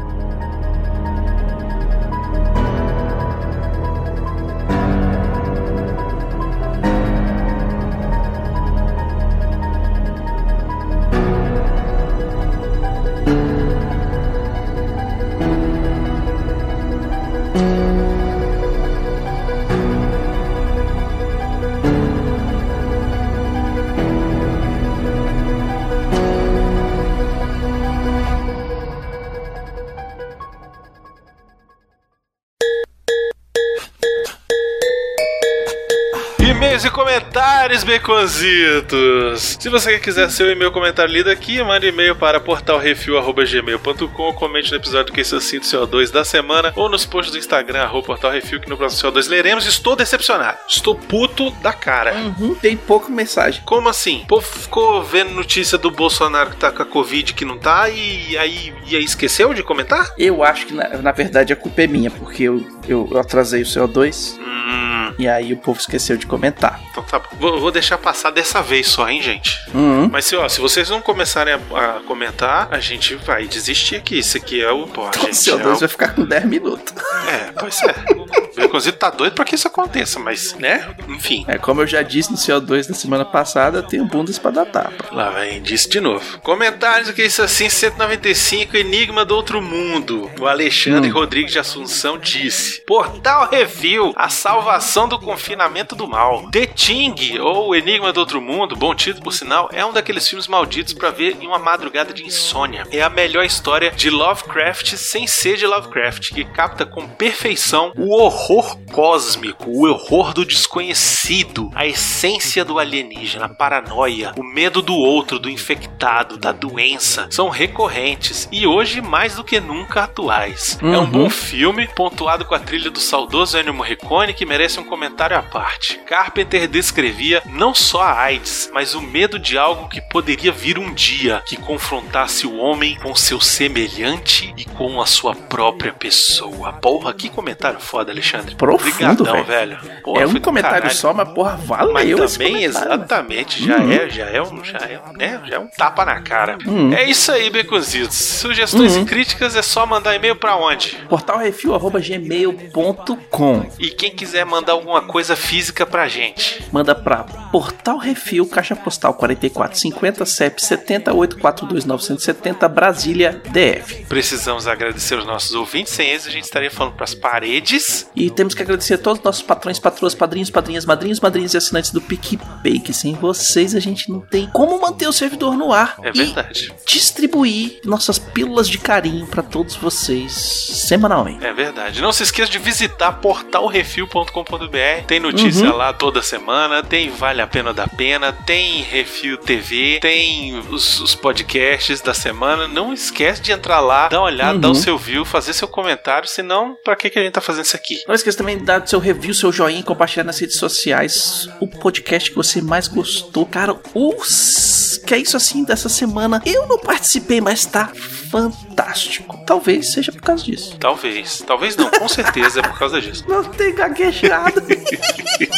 E 36.85 36.89
comentários, 36.89 37.83
baconzitos! 37.83 39.57
Se 39.59 39.69
você 39.69 39.99
quiser 39.99 40.29
seu 40.29 40.49
e-mail 40.49 40.71
comentário 40.71 41.13
lido 41.13 41.29
aqui, 41.29 41.61
mande 41.63 41.87
e-mail 41.87 42.15
para 42.15 42.39
portalrefil.gmail.com 42.39 44.23
ou 44.23 44.33
comente 44.33 44.71
no 44.71 44.77
episódio 44.77 45.13
que 45.13 45.21
esse 45.21 45.35
assinto 45.35 45.65
CO2 45.65 46.11
da 46.11 46.23
semana 46.23 46.71
ou 46.75 46.89
nos 46.89 47.05
posts 47.05 47.31
do 47.31 47.37
Instagram, 47.37 47.81
arroba 47.81 48.07
portalrefil, 48.07 48.59
que 48.59 48.69
no 48.69 48.77
próximo 48.77 49.11
CO2 49.11 49.29
leremos. 49.29 49.65
Estou 49.65 49.95
decepcionado. 49.95 50.57
Estou 50.67 50.95
puto 50.95 51.51
da 51.61 51.73
cara. 51.73 52.13
Uhum, 52.13 52.55
tem 52.55 52.75
pouca 52.75 53.09
mensagem. 53.09 53.61
Como 53.63 53.89
assim? 53.89 54.21
O 54.23 54.27
povo 54.27 54.45
ficou 54.45 55.03
vendo 55.03 55.31
notícia 55.31 55.77
do 55.77 55.91
Bolsonaro 55.91 56.51
que 56.51 56.57
tá 56.57 56.71
com 56.71 56.83
a 56.83 56.85
Covid 56.85 57.33
que 57.33 57.45
não 57.45 57.57
tá 57.57 57.89
e 57.89 58.37
aí, 58.37 58.73
e 58.87 58.95
aí 58.95 59.03
esqueceu 59.03 59.53
de 59.53 59.63
comentar? 59.63 60.13
Eu 60.17 60.43
acho 60.43 60.65
que 60.67 60.73
na, 60.73 60.87
na 60.97 61.11
verdade 61.11 61.53
a 61.53 61.55
culpa 61.55 61.81
é 61.83 61.87
minha, 61.87 62.11
porque 62.11 62.43
eu, 62.43 62.65
eu, 62.87 63.07
eu 63.11 63.19
atrasei 63.19 63.61
o 63.61 63.65
CO2 63.65 64.39
Hum, 64.39 64.90
e 65.17 65.27
aí 65.27 65.53
o 65.53 65.57
povo 65.57 65.79
esqueceu 65.79 66.17
de 66.17 66.25
comentar. 66.25 66.79
então 66.91 67.03
tá 67.03 67.19
bom. 67.19 67.27
Vou, 67.39 67.59
vou 67.59 67.71
deixar 67.71 67.97
passar 67.97 68.31
dessa 68.31 68.61
vez 68.61 68.87
só, 68.87 69.09
hein, 69.09 69.21
gente? 69.21 69.59
Uhum. 69.73 70.09
Mas 70.11 70.25
se, 70.25 70.35
ó, 70.35 70.47
se 70.49 70.59
vocês 70.61 70.89
não 70.89 71.01
começarem 71.01 71.53
a, 71.53 71.57
a 71.97 71.99
comentar, 72.01 72.67
a 72.71 72.79
gente 72.79 73.15
vai 73.15 73.47
desistir 73.47 73.95
aqui. 73.95 74.19
Isso 74.19 74.37
aqui 74.37 74.61
é 74.61 74.71
o. 74.71 74.87
Pô, 74.87 75.07
O 75.09 75.13
gente, 75.13 75.27
é, 75.27 75.53
CO2 75.53 75.75
o- 75.75 75.79
vai 75.79 75.87
ficar 75.89 76.15
com 76.15 76.23
10 76.25 76.45
minutos. 76.45 76.93
é, 77.27 77.51
pois 77.59 77.81
é. 77.83 77.95
O 78.51 78.63
Baconzito 78.63 78.90
tá 79.01 79.09
doido 79.09 79.33
pra 79.33 79.43
que 79.43 79.55
isso 79.55 79.67
aconteça, 79.67 80.19
mas, 80.19 80.53
né? 80.53 80.95
Enfim. 81.09 81.43
É, 81.47 81.57
como 81.57 81.81
eu 81.81 81.87
já 81.87 82.03
disse 82.03 82.31
no 82.31 82.37
CO2 82.37 82.87
da 82.87 82.93
semana 82.93 83.25
passada, 83.25 83.79
eu 83.79 83.83
tenho 83.83 84.05
bundas 84.05 84.37
pra 84.37 84.51
dar 84.51 84.65
tapa. 84.67 85.05
Lá 85.11 85.31
vem, 85.31 85.59
disse 85.59 85.89
de 85.89 85.99
novo. 85.99 86.39
Comentários 86.41 87.09
que 87.09 87.23
isso 87.23 87.41
assim, 87.41 87.67
195, 87.67 88.77
Enigma 88.77 89.25
do 89.25 89.35
Outro 89.35 89.59
Mundo. 89.59 90.29
O 90.39 90.45
Alexandre 90.45 91.09
Hum. 91.09 91.13
Rodrigues 91.13 91.51
de 91.51 91.57
Assunção 91.57 92.15
disse: 92.19 92.81
Portal 92.85 93.49
Review, 93.49 94.13
a 94.15 94.29
salvação 94.29 95.07
do 95.07 95.17
confinamento 95.17 95.95
do 95.95 96.07
mal. 96.07 96.47
The 96.51 96.67
Ting, 96.67 97.39
ou 97.39 97.75
Enigma 97.75 98.13
do 98.13 98.19
Outro 98.19 98.39
Mundo, 98.39 98.75
bom 98.75 98.93
título 98.93 99.23
por 99.23 99.33
sinal, 99.33 99.67
é 99.73 99.83
um 99.83 99.91
daqueles 99.93 100.27
filmes 100.27 100.47
malditos 100.47 100.93
pra 100.93 101.09
ver 101.09 101.37
em 101.41 101.47
uma 101.47 101.57
madrugada 101.57 102.13
de 102.13 102.23
insônia. 102.23 102.85
É 102.91 103.01
a 103.01 103.09
melhor 103.09 103.43
história 103.43 103.89
de 103.89 104.11
Lovecraft 104.11 104.95
sem 104.95 105.25
ser 105.25 105.57
de 105.57 105.65
Lovecraft, 105.65 106.33
que 106.33 106.45
capta 106.45 106.85
com 106.85 107.07
perfeição 107.07 107.91
o 107.97 108.13
horror 108.13 108.77
cósmico, 108.91 109.69
o 109.69 109.89
horror 109.89 110.33
do 110.33 110.45
desconhecido, 110.45 111.71
a 111.73 111.85
essência 111.85 112.65
do 112.65 112.77
alienígena, 112.77 113.45
a 113.45 113.49
paranoia, 113.49 114.33
o 114.37 114.43
medo 114.43 114.81
do 114.81 114.93
outro, 114.95 115.39
do 115.39 115.49
infectado, 115.49 116.37
da 116.37 116.51
doença, 116.51 117.27
são 117.31 117.49
recorrentes 117.49 118.47
e 118.51 118.67
hoje 118.67 119.01
mais 119.01 119.35
do 119.35 119.43
que 119.43 119.59
nunca 119.59 120.03
atuais. 120.03 120.77
É 120.81 120.85
um 120.85 121.01
Uhum. 121.01 121.05
bom 121.09 121.29
filme, 121.29 121.87
pontuado 121.87 122.45
com 122.45 122.53
a 122.53 122.59
trilha 122.59 122.89
do 122.91 122.99
saudoso 122.99 123.57
Ennio 123.57 123.73
Morricone, 123.73 124.33
que 124.33 124.45
merece 124.45 124.79
um 124.79 124.83
comentário 124.83 125.37
à 125.37 125.41
parte. 125.41 125.97
Carpenter 126.05 126.67
descrevia 126.67 127.41
não 127.45 127.73
só 127.73 128.01
a 128.01 128.19
AIDS, 128.21 128.69
mas 128.73 128.93
o 128.93 129.01
medo 129.01 129.39
de 129.39 129.57
algo 129.57 129.87
que 129.89 130.01
poderia 130.01 130.51
vir 130.51 130.77
um 130.77 130.93
dia, 130.93 131.41
que 131.47 131.55
confrontasse 131.55 132.45
o 132.45 132.57
homem 132.57 132.95
com 132.95 133.15
seu 133.15 133.39
semelhante 133.39 134.53
e 134.57 134.65
com 134.65 135.01
a 135.01 135.05
sua 135.05 135.33
própria 135.33 135.93
pessoa. 135.93 136.73
Porra, 136.73 137.13
que 137.13 137.29
comentário 137.29 137.79
foda, 137.79 138.11
Alexandre. 138.11 138.55
Profundo, 138.81 139.23
Obrigadão, 139.23 139.43
velho. 139.43 139.77
Porra, 140.03 140.21
é 140.23 140.27
um 140.27 140.39
comentário 140.39 140.77
caralho. 140.81 140.97
só, 140.97 141.13
mas 141.13 141.29
porra, 141.29 141.55
valeu 141.57 141.93
Mas 141.93 142.09
esse 142.09 142.37
também, 142.37 142.53
comentário. 142.53 142.87
exatamente, 142.93 143.65
já 143.65 143.77
Uhum. 143.77 143.91
é, 143.91 144.09
já 144.09 144.25
é 144.25 144.41
um, 144.41 144.63
já 144.63 144.77
é, 144.79 144.99
né, 145.17 145.41
já 145.45 145.55
é 145.55 145.59
um 145.59 145.67
tapa 145.67 146.05
na 146.05 146.21
cara. 146.21 146.57
Uhum. 146.65 146.93
É 146.93 147.03
isso 147.09 147.31
aí, 147.31 147.49
Beconzitos. 147.49 148.15
Sugestões 148.17 148.95
Uhum. 148.95 149.03
e 149.03 149.05
críticas 149.05 149.55
é 149.55 149.61
só 149.61 149.85
mandar 149.85 150.15
e-mail 150.15 150.35
pra 150.35 150.55
onde? 150.55 150.97
portalrefil.gmail.com 151.09 153.65
E 153.79 153.89
quem 153.89 154.11
quiser 154.11 154.45
mandar 154.45 154.73
alguma 154.73 155.01
coisa 155.01 155.35
física 155.35 155.85
pra 155.85 156.07
gente? 156.07 156.63
Manda 156.71 156.95
pra 156.95 157.23
Portal 157.51 157.97
Refil, 157.97 158.45
Caixa 158.47 158.75
Postal 158.75 159.13
4450, 159.13 160.25
CEP 160.25 160.61
7842970, 160.61 162.67
Brasília, 162.69 163.41
DF. 163.49 164.05
Precisamos 164.07 164.67
agradecer 164.67 165.15
os 165.17 165.25
nossos 165.25 165.53
ouvintes. 165.53 165.91
Sem 165.93 166.09
eles, 166.09 166.25
a 166.27 166.31
gente 166.31 166.43
estaria 166.45 166.71
falando 166.71 166.93
pras 166.93 167.13
paredes. 167.13 168.09
E 168.15 168.29
temos 168.29 168.53
que 168.53 168.61
agradecer 168.71 168.95
a 168.95 168.97
todos 168.97 169.19
os 169.19 169.23
nossos 169.25 169.41
patrões, 169.43 169.79
patroas, 169.79 170.15
padrinhos, 170.15 170.49
padrinhas, 170.49 170.85
madrinhos, 170.85 171.19
madrinhas 171.19 171.53
e 171.53 171.57
assinantes 171.57 171.91
do 171.91 172.01
PicPay, 172.01 172.79
que 172.79 172.93
sem 172.93 173.13
vocês 173.13 173.75
a 173.75 173.79
gente 173.79 174.09
não 174.09 174.19
tem 174.21 174.47
como 174.47 174.79
manter 174.81 175.07
o 175.07 175.13
servidor 175.13 175.55
no 175.55 175.71
ar. 175.73 175.95
É 176.03 176.09
e 176.09 176.11
verdade. 176.11 176.73
distribuir 176.85 177.79
nossas 177.85 178.17
pílulas 178.19 178.67
de 178.69 178.77
carinho 178.77 179.27
pra 179.27 179.43
todos 179.43 179.75
vocês 179.75 180.31
semanalmente. 180.33 181.45
É 181.45 181.53
verdade. 181.53 182.01
Não 182.01 182.11
se 182.13 182.23
esqueça 182.23 182.51
de 182.51 182.59
visitar 182.59 183.11
portalrefil.com.br. 183.13 185.05
Tem 185.07 185.19
notícia 185.19 185.69
Uhum. 185.69 185.75
lá 185.77 185.93
toda 185.93 186.21
semana, 186.21 186.83
tem 186.83 187.09
Vale 187.09 187.41
a 187.41 187.47
Pena 187.47 187.73
da 187.73 187.87
Pena, 187.87 188.31
tem 188.31 188.81
Refil 188.83 189.37
TV, 189.37 189.99
tem 190.01 190.57
os, 190.69 190.99
os 190.99 191.15
podcasts 191.15 192.01
da 192.01 192.13
semana. 192.13 192.67
Não 192.67 192.93
esquece 192.93 193.41
de 193.41 193.51
entrar 193.51 193.79
lá, 193.79 194.07
dar 194.07 194.19
uma 194.19 194.25
olhada, 194.27 194.57
dar 194.59 194.67
o 194.69 194.71
Uhum. 194.71 194.75
seu 194.75 194.97
view, 194.97 195.25
fazer 195.25 195.53
seu 195.53 195.67
comentário, 195.67 196.27
senão 196.27 196.75
pra 196.83 196.95
que, 196.95 197.09
que 197.09 197.19
a 197.19 197.23
gente 197.23 197.33
tá 197.33 197.41
fazendo 197.41 197.65
isso 197.65 197.75
aqui? 197.75 198.01
Não 198.07 198.15
esqueça 198.15 198.37
também 198.37 198.57
dar 198.61 198.87
seu 198.87 198.99
review, 198.99 199.33
seu 199.33 199.51
joinha 199.51 199.83
compartilhar 199.83 200.23
nas 200.23 200.39
redes 200.39 200.57
sociais 200.57 201.49
o 201.59 201.67
podcast 201.67 202.29
que 202.29 202.35
você 202.35 202.61
mais 202.61 202.87
gostou. 202.87 203.45
Cara, 203.45 203.75
os 203.93 204.81
que 205.05 205.15
é 205.15 205.17
isso 205.17 205.35
assim 205.35 205.63
dessa 205.63 205.89
semana. 205.89 206.41
Eu 206.45 206.67
não 206.67 206.79
participei, 206.79 207.41
mas 207.41 207.65
tá 207.65 207.91
fantástico. 208.31 209.37
Talvez 209.45 209.91
seja 209.91 210.11
por 210.11 210.21
causa 210.21 210.43
disso. 210.43 210.77
Talvez, 210.79 211.43
talvez 211.45 211.75
não, 211.75 211.89
com 211.89 212.07
certeza 212.07 212.59
é 212.59 212.63
por 212.63 212.79
causa 212.79 213.01
disso. 213.01 213.25
Não 213.27 213.43
tem 213.43 213.73
gaguejado. 213.75 214.61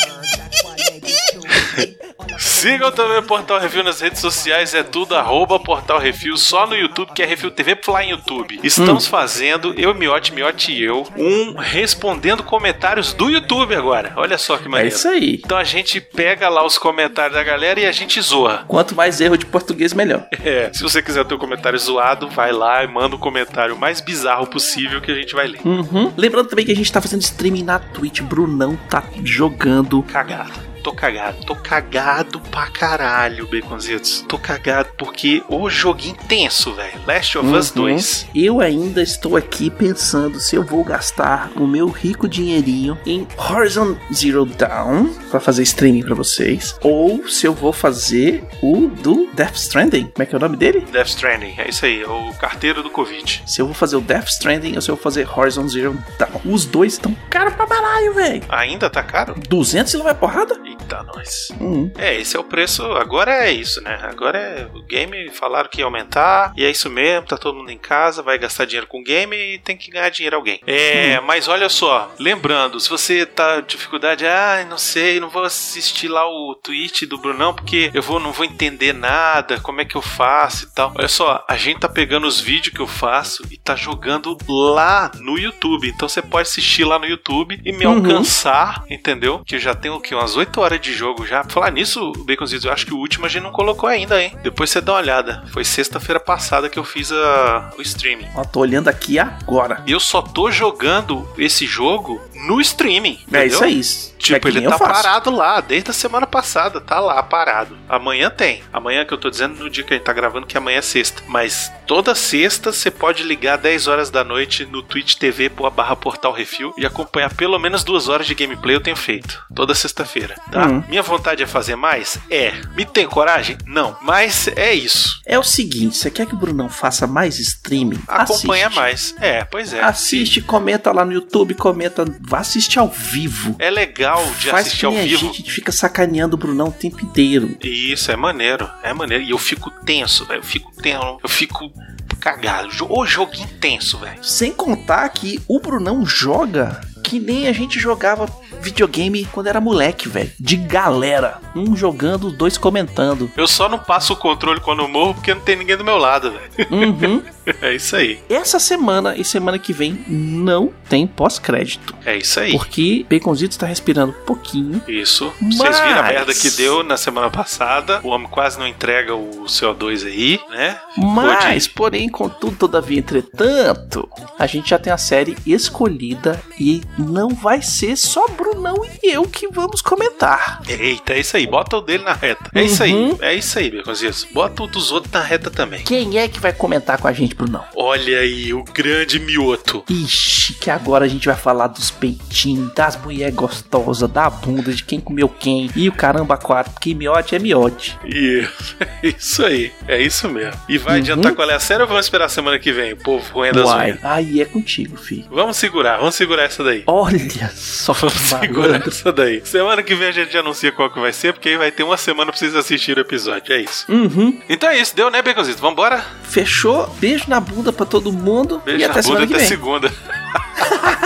Sigam 2.63 2.93
também 2.93 3.17
o 3.17 3.23
Portal 3.23 3.59
Refil 3.59 3.83
nas 3.83 3.99
redes 3.99 4.21
sociais, 4.21 4.73
é 4.73 4.83
tudo 4.83 5.15
arroba 5.15 5.59
Portal 5.59 5.99
Refil, 5.99 6.37
só 6.37 6.65
no 6.65 6.73
YouTube, 6.73 7.11
que 7.13 7.21
é 7.21 7.25
Refil 7.25 7.51
TV 7.51 7.77
YouTube. 8.07 8.57
Estamos 8.63 9.05
fazendo, 9.05 9.73
eu, 9.77 9.93
Miote, 9.93 10.33
Miote 10.33 10.71
e 10.71 10.81
eu, 10.81 11.05
um 11.17 11.57
respondendo 11.57 12.41
comentários 12.41 13.11
do 13.11 13.29
YouTube 13.29 13.75
agora. 13.75 14.13
Olha 14.15 14.37
só 14.37 14.55
que 14.55 14.67
é 14.67 14.69
maneiro. 14.69 14.95
isso 14.95 15.09
aí. 15.09 15.41
Então 15.43 15.57
a 15.57 15.65
gente 15.65 15.99
pega 15.99 16.47
lá 16.47 16.65
os 16.65 16.77
comentários 16.77 17.35
da 17.35 17.43
galera 17.43 17.81
e 17.81 17.85
a 17.85 17.91
gente 17.91 18.21
zoa. 18.21 18.63
Quanto 18.65 18.95
mais 18.95 19.19
erro 19.19 19.37
de 19.37 19.45
português, 19.45 19.93
melhor. 19.93 20.25
É, 20.45 20.71
se 20.73 20.83
você 20.83 21.01
quiser 21.01 21.23
ter 21.25 21.35
um 21.35 21.37
comentário 21.37 21.79
zoado, 21.79 22.29
vai 22.29 22.51
lá 22.51 22.83
e 22.83 22.87
manda 22.87 23.15
o 23.15 23.19
comentário 23.19 23.77
mais 23.77 24.01
bizarro 24.01 24.45
possível 24.45 24.99
que 25.01 25.09
a 25.09 25.15
gente 25.15 25.33
vai 25.33 25.47
ler. 25.47 25.59
Uhum. 25.65 26.11
Lembrando 26.17 26.49
também 26.49 26.65
que 26.65 26.71
a 26.71 26.75
gente 26.75 26.91
tá 26.91 27.01
fazendo 27.01 27.21
streaming 27.21 27.63
na 27.63 27.79
Twitch. 27.79 28.21
Brunão 28.21 28.77
tá 28.89 29.03
jogando. 29.23 30.03
Cagado. 30.03 30.72
Tô 30.83 30.91
cagado. 30.93 31.37
Tô 31.45 31.55
cagado 31.55 32.39
pra 32.51 32.67
caralho, 32.67 33.47
Baconzitos. 33.47 34.25
Tô 34.27 34.37
cagado 34.37 34.89
porque 34.97 35.41
o 35.47 35.69
joguinho 35.69 36.13
intenso, 36.21 36.73
velho. 36.73 36.99
Last 37.07 37.37
of 37.37 37.47
Us 37.47 37.69
Uhum. 37.69 37.75
2. 37.83 38.27
Eu 38.35 38.59
ainda 38.61 39.01
estou 39.01 39.37
aqui 39.37 39.69
pensando 39.69 40.39
se 40.39 40.55
eu 40.55 40.63
vou 40.63 40.83
gastar 40.83 41.51
o 41.55 41.65
meu 41.65 41.87
rico 41.87 42.27
dinheirinho 42.27 42.97
em 43.05 43.25
Horizon 43.37 43.95
Zero 44.13 44.45
Dawn 44.45 45.07
pra 45.31 45.39
fazer 45.39 45.63
streaming 45.63 46.03
pra 46.03 46.15
vocês, 46.15 46.75
ou 46.81 47.27
se 47.27 47.45
eu 47.47 47.53
vou 47.53 47.71
fazer 47.71 48.43
o 48.61 48.87
do 48.87 49.29
Death 49.33 49.55
Stranding. 49.55 50.07
Como 50.13 50.23
é 50.23 50.25
que 50.25 50.35
é 50.35 50.37
o 50.37 50.41
nome 50.41 50.57
dele? 50.57 50.81
Death 50.91 51.07
Stranding, 51.07 51.55
é 51.57 51.69
isso 51.69 51.85
aí, 51.85 52.01
é 52.03 52.07
o 52.07 52.33
carteiro 52.33 52.83
do 52.83 52.89
Covid. 52.89 53.41
Se 53.45 53.61
eu 53.61 53.65
vou 53.65 53.73
fazer 53.75 53.95
o 53.95 54.01
Death 54.01 54.27
Stranding 54.27 54.75
ou 54.75 54.81
se 54.81 54.91
eu 54.91 54.95
vou 54.95 55.03
fazer 55.03 55.27
Horizon 55.29 55.67
Zero 55.67 55.97
Dawn. 56.19 56.41
Os 56.45 56.65
dois 56.65 56.93
estão 56.93 57.15
caros 57.29 57.53
pra 57.53 57.65
baralho, 57.65 58.13
velho. 58.13 58.43
Ainda 58.49 58.89
tá 58.89 59.01
caro? 59.01 59.35
200 59.47 59.93
e 59.93 59.97
não 59.97 60.03
vai 60.03 60.13
porrada? 60.15 60.59
Nós. 61.01 61.47
Hum. 61.59 61.89
É, 61.97 62.13
esse 62.19 62.35
é 62.35 62.39
o 62.39 62.43
preço. 62.43 62.83
Agora 62.93 63.31
é 63.47 63.51
isso, 63.51 63.81
né? 63.81 63.97
Agora 64.03 64.37
é 64.37 64.67
o 64.73 64.83
game. 64.83 65.29
Falaram 65.31 65.69
que 65.69 65.79
ia 65.79 65.85
aumentar. 65.85 66.53
E 66.55 66.63
é 66.63 66.69
isso 66.69 66.89
mesmo. 66.89 67.25
Tá 67.27 67.37
todo 67.37 67.57
mundo 67.57 67.71
em 67.71 67.77
casa. 67.77 68.21
Vai 68.21 68.37
gastar 68.37 68.65
dinheiro 68.65 68.87
com 68.87 69.01
game 69.03 69.35
e 69.35 69.57
tem 69.59 69.75
que 69.77 69.89
ganhar 69.89 70.09
dinheiro 70.09 70.35
alguém. 70.35 70.59
É, 70.67 71.19
mas 71.21 71.47
olha 71.47 71.69
só. 71.69 72.11
Lembrando, 72.19 72.79
se 72.79 72.89
você 72.89 73.25
tá 73.25 73.55
com 73.61 73.67
dificuldade, 73.67 74.25
ah, 74.27 74.65
não 74.69 74.77
sei, 74.77 75.19
não 75.19 75.29
vou 75.29 75.43
assistir 75.43 76.07
lá 76.07 76.27
o 76.27 76.55
tweet 76.55 77.05
do 77.05 77.17
Brunão 77.17 77.53
porque 77.53 77.89
eu 77.93 78.01
vou, 78.01 78.19
não 78.19 78.31
vou 78.31 78.45
entender 78.45 78.93
nada. 78.93 79.59
Como 79.61 79.81
é 79.81 79.85
que 79.85 79.95
eu 79.95 80.01
faço 80.01 80.65
e 80.65 80.75
tal. 80.75 80.91
Olha 80.95 81.07
só, 81.07 81.43
a 81.47 81.55
gente 81.55 81.79
tá 81.79 81.89
pegando 81.89 82.27
os 82.27 82.39
vídeos 82.39 82.73
que 82.75 82.81
eu 82.81 82.87
faço 82.87 83.43
e 83.49 83.57
tá 83.57 83.75
jogando 83.75 84.37
lá 84.47 85.11
no 85.19 85.37
YouTube. 85.39 85.87
Então 85.89 86.07
você 86.09 86.21
pode 86.21 86.47
assistir 86.47 86.83
lá 86.83 86.99
no 86.99 87.05
YouTube 87.05 87.59
e 87.63 87.71
me 87.71 87.85
Uhum. 87.85 87.97
alcançar, 87.97 88.83
entendeu? 88.89 89.43
Que 89.45 89.55
eu 89.55 89.59
já 89.59 89.73
tenho 89.75 89.95
o 89.95 90.01
quê? 90.01 90.15
Umas 90.15 90.35
8 90.35 90.59
horas 90.61 90.79
de 90.83 90.93
jogo 90.93 91.25
já. 91.25 91.43
Falar 91.45 91.71
nisso, 91.71 92.11
Baconzitos, 92.27 92.65
eu 92.65 92.71
acho 92.71 92.85
que 92.85 92.93
o 92.93 92.97
último 92.97 93.25
a 93.25 93.29
gente 93.29 93.43
não 93.43 93.51
colocou 93.51 93.89
ainda, 93.89 94.21
hein? 94.21 94.37
Depois 94.43 94.69
você 94.69 94.81
dá 94.81 94.93
uma 94.93 94.99
olhada. 94.99 95.43
Foi 95.51 95.63
sexta-feira 95.63 96.19
passada 96.19 96.69
que 96.69 96.77
eu 96.77 96.83
fiz 96.83 97.11
a- 97.11 97.71
o 97.77 97.81
streaming. 97.81 98.27
Ó, 98.35 98.43
tô 98.43 98.59
olhando 98.59 98.87
aqui 98.89 99.17
agora. 99.17 99.81
E 99.87 99.91
eu 99.91 99.99
só 99.99 100.21
tô 100.21 100.51
jogando 100.51 101.27
esse 101.37 101.65
jogo 101.65 102.21
no 102.47 102.59
streaming. 102.61 103.19
É 103.31 103.45
entendeu? 103.45 103.47
isso 103.47 103.63
aí. 103.63 104.13
Tipo, 104.23 104.47
É 104.47 104.51
ele 104.51 104.61
tá 104.67 104.77
parado 104.79 105.29
lá, 105.31 105.59
desde 105.59 105.89
a 105.91 105.93
semana 105.93 106.25
passada, 106.25 106.79
tá 106.79 106.97
lá 106.99 107.21
parado. 107.21 107.77
Amanhã 107.89 108.29
tem. 108.29 108.63
Amanhã 108.71 109.03
que 109.05 109.13
eu 109.13 109.17
tô 109.17 109.29
dizendo 109.29 109.61
no 109.61 109.69
dia 109.69 109.83
que 109.83 109.93
a 109.93 109.97
gente 109.97 110.05
tá 110.05 110.13
gravando, 110.13 110.47
que 110.47 110.57
amanhã 110.57 110.77
é 110.77 110.81
sexta. 110.81 111.21
Mas 111.27 111.69
toda 111.85 112.15
sexta 112.15 112.71
você 112.71 112.89
pode 112.89 113.21
ligar 113.23 113.57
10 113.57 113.87
horas 113.87 114.09
da 114.09 114.23
noite 114.23 114.65
no 114.65 114.81
Twitch 114.81 115.15
TV 115.15 115.49
por 115.49 115.69
barra 115.71 115.95
Portal 115.95 116.31
Refil 116.31 116.73
e 116.77 116.85
acompanhar 116.85 117.33
pelo 117.33 117.59
menos 117.59 117.83
duas 117.83 118.07
horas 118.07 118.25
de 118.25 118.33
gameplay 118.33 118.75
eu 118.75 118.81
tenho 118.81 118.95
feito. 118.95 119.43
Toda 119.53 119.75
sexta-feira, 119.75 120.35
tá? 120.51 120.67
Minha 120.87 121.01
vontade 121.03 121.43
é 121.43 121.47
fazer 121.47 121.75
mais? 121.75 122.17
É. 122.29 122.53
Me 122.75 122.85
tem 122.85 123.07
coragem? 123.07 123.57
Não. 123.65 123.95
Mas 124.01 124.47
é 124.55 124.73
isso. 124.73 125.21
É 125.25 125.37
o 125.37 125.43
seguinte, 125.43 125.97
você 125.97 126.09
quer 126.11 126.25
que 126.25 126.33
o 126.33 126.37
Brunão 126.37 126.69
faça 126.69 127.05
mais 127.07 127.39
streaming? 127.39 127.99
Acompanha 128.07 128.67
Assiste. 128.67 128.79
mais. 128.79 129.15
É, 129.19 129.43
pois 129.43 129.73
é. 129.73 129.81
Assiste, 129.83 130.41
comenta 130.41 130.91
lá 130.91 131.03
no 131.05 131.11
YouTube, 131.13 131.53
comenta, 131.55 132.05
vá 132.21 132.39
assistir 132.39 132.79
ao 132.79 132.89
vivo. 132.89 133.55
É 133.59 133.69
legal 133.69 134.23
de 134.39 134.49
Faz 134.49 134.67
assistir 134.67 134.79
que 134.81 134.85
ao 134.85 134.91
nem 134.93 135.01
a 135.01 135.05
vivo. 135.05 135.33
gente 135.33 135.51
fica 135.51 135.71
sacaneando 135.71 136.35
o 136.35 136.39
Brunão 136.39 136.67
o 136.67 136.71
tempo 136.71 137.03
inteiro. 137.03 137.57
Isso, 137.63 138.11
é 138.11 138.15
maneiro, 138.15 138.69
é 138.83 138.93
maneiro. 138.93 139.23
E 139.23 139.31
eu 139.31 139.37
fico 139.37 139.69
tenso, 139.69 140.25
velho. 140.25 140.39
Eu 140.39 140.43
fico 140.43 140.71
tenso, 140.81 141.17
eu 141.23 141.29
fico 141.29 141.71
cagado. 142.19 142.69
Jo- 142.71 142.87
Ô 142.89 143.05
joguinho 143.05 143.47
tenso, 143.59 143.97
velho. 143.97 144.23
Sem 144.23 144.51
contar 144.51 145.07
que 145.09 145.41
o 145.47 145.59
Brunão 145.59 146.05
joga 146.05 146.81
que 147.03 147.19
nem 147.19 147.47
a 147.49 147.53
gente 147.53 147.79
jogava 147.79 148.25
videogame 148.63 149.25
quando 149.25 149.47
era 149.47 149.59
moleque, 149.61 150.07
velho. 150.07 150.31
De 150.39 150.55
galera. 150.55 151.39
Um 151.55 151.75
jogando, 151.75 152.31
dois 152.31 152.57
comentando. 152.57 153.29
Eu 153.35 153.47
só 153.47 153.67
não 153.67 153.77
passo 153.77 154.13
o 154.13 154.17
controle 154.17 154.59
quando 154.61 154.81
eu 154.81 154.87
morro 154.87 155.13
porque 155.13 155.33
não 155.33 155.41
tem 155.41 155.55
ninguém 155.55 155.77
do 155.77 155.83
meu 155.83 155.97
lado, 155.97 156.31
velho. 156.31 156.67
Uhum. 156.71 157.23
É 157.61 157.73
isso 157.75 157.95
aí. 157.95 158.19
Essa 158.29 158.59
semana 158.59 159.15
e 159.17 159.23
semana 159.23 159.59
que 159.59 159.73
vem 159.73 160.03
não 160.07 160.71
tem 160.89 161.05
pós-crédito. 161.05 161.93
É 162.05 162.15
isso 162.17 162.39
aí. 162.39 162.51
Porque 162.51 163.05
Baconzito 163.09 163.51
está 163.51 163.65
respirando 163.65 164.13
pouquinho. 164.25 164.81
Isso. 164.87 165.31
Vocês 165.41 165.79
viram 165.79 165.99
a 165.99 166.03
Mas- 166.03 166.13
merda 166.13 166.33
que 166.33 166.49
deu 166.51 166.83
na 166.83 166.95
semana 166.97 167.29
passada. 167.29 167.99
O 168.03 168.09
homem 168.09 168.27
quase 168.27 168.57
não 168.57 168.67
entrega 168.67 169.15
o 169.15 169.45
CO2 169.45 170.05
aí, 170.05 170.39
né? 170.49 170.79
Mas, 170.97 171.67
Pode- 171.67 171.69
porém, 171.75 172.09
contudo, 172.09 172.55
todavia, 172.55 172.99
entretanto, 172.99 174.07
a 174.37 174.45
gente 174.47 174.69
já 174.69 174.79
tem 174.79 174.91
a 174.93 174.97
série 174.97 175.35
escolhida 175.45 176.41
e 176.59 176.81
não 176.97 177.29
vai 177.29 177.61
ser 177.61 177.95
só 177.97 178.27
Brunão 178.27 178.75
e 179.01 179.09
eu 179.13 179.23
que 179.23 179.47
vamos 179.47 179.81
comentar. 179.81 180.61
Eita, 180.67 181.13
é 181.13 181.19
isso 181.19 181.35
aí. 181.37 181.45
Bota 181.47 181.77
o 181.77 181.81
dele 181.81 182.03
na 182.03 182.13
reta. 182.13 182.49
É 182.53 182.63
isso 182.63 182.83
aí. 182.83 182.93
Uhum. 182.93 183.17
É 183.21 183.33
isso 183.35 183.57
aí, 183.59 183.69
Beconzitos. 183.69 184.25
Bota 184.33 184.63
o 184.63 184.67
dos 184.67 184.91
outros 184.91 185.11
na 185.13 185.21
reta 185.21 185.49
também. 185.51 185.83
Quem 185.83 186.17
é 186.17 186.27
que 186.27 186.39
vai 186.39 186.53
comentar 186.53 186.97
com 186.99 187.07
a 187.07 187.13
gente, 187.13 187.32
Brunão? 187.33 187.63
Olha 187.75 188.19
aí, 188.19 188.53
o 188.53 188.63
grande 188.63 189.19
mioto. 189.19 189.83
Ixi, 189.89 190.53
que 190.55 190.69
agora 190.69 191.05
a 191.05 191.07
gente 191.07 191.25
vai 191.27 191.35
falar 191.35 191.67
dos 191.67 191.91
peitinhos, 191.91 192.73
das 192.73 192.95
mulheres 193.01 193.33
gostosas, 193.35 194.09
da 194.09 194.29
bunda, 194.29 194.71
de 194.73 194.83
quem 194.83 194.99
comeu 194.99 195.27
quem. 195.29 195.69
E 195.75 195.87
o 195.89 195.91
caramba 195.91 196.37
quatro, 196.37 196.71
porque 196.73 196.93
miote 196.93 197.35
é 197.35 197.39
miote. 197.39 197.97
E 198.05 198.47
é 199.03 199.07
isso 199.07 199.45
aí, 199.45 199.71
é 199.87 200.01
isso 200.01 200.29
mesmo. 200.29 200.59
E 200.69 200.77
vai 200.77 200.93
Uhum. 200.95 200.99
adiantar 200.99 201.33
qual 201.33 201.49
é 201.49 201.55
a 201.55 201.59
série 201.59 201.81
ou 201.81 201.87
vamos 201.87 202.05
esperar 202.05 202.25
a 202.25 202.29
semana 202.29 202.59
que 202.59 202.71
vem? 202.71 202.95
Povo 202.95 203.25
roendo 203.33 203.61
as 203.61 203.67
Uai, 203.69 203.99
aí 204.03 204.41
é 204.41 204.45
contigo, 204.45 204.95
filho. 204.97 205.25
Vamos 205.31 205.57
segurar, 205.57 205.97
vamos 205.97 206.15
segurar 206.15 206.43
essa 206.43 206.63
daí. 206.63 206.83
Olha 206.87 207.49
só 207.55 207.93
Vamos 207.93 208.13
segurar 208.13 208.87
essa 208.87 209.11
daí. 209.11 209.41
Semana 209.45 209.81
que 209.83 209.95
vem 209.95 210.07
a 210.09 210.11
gente 210.11 210.37
anuncia 210.37 210.71
qual 210.71 210.89
que 210.91 210.99
vai 210.99 211.11
ser, 211.13 211.33
porque 211.33 211.49
aí 211.49 211.57
vai 211.57 211.71
ter 211.71 211.83
uma 211.83 211.97
semana 211.97 212.31
pra 212.31 212.37
vocês 212.39 212.55
assistirem 212.55 213.03
o 213.03 213.05
episódio. 213.07 213.53
É 213.53 213.61
isso. 213.61 213.85
Uhum, 213.91 214.39
Então 214.49 214.69
é 214.69 214.77
isso, 214.79 214.95
deu, 214.95 215.09
né, 215.09 215.21
Beconzito? 215.21 215.61
Vambora? 215.61 216.03
Fechou. 216.33 216.89
Beijo 216.99 217.25
na 217.27 217.39
bunda 217.39 217.71
pra 217.71 217.85
todo 217.85 218.11
mundo. 218.11 218.61
Beijo 218.65 218.83
e 218.83 218.87
na 218.87 218.91
até 218.91 219.01
bunda 219.01 219.03
semana 219.03 219.27
que 219.27 219.35
até 219.35 219.45
segunda. 219.45 219.93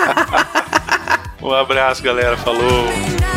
um 1.44 1.54
abraço, 1.54 2.02
galera. 2.02 2.38
Falou. 2.38 3.37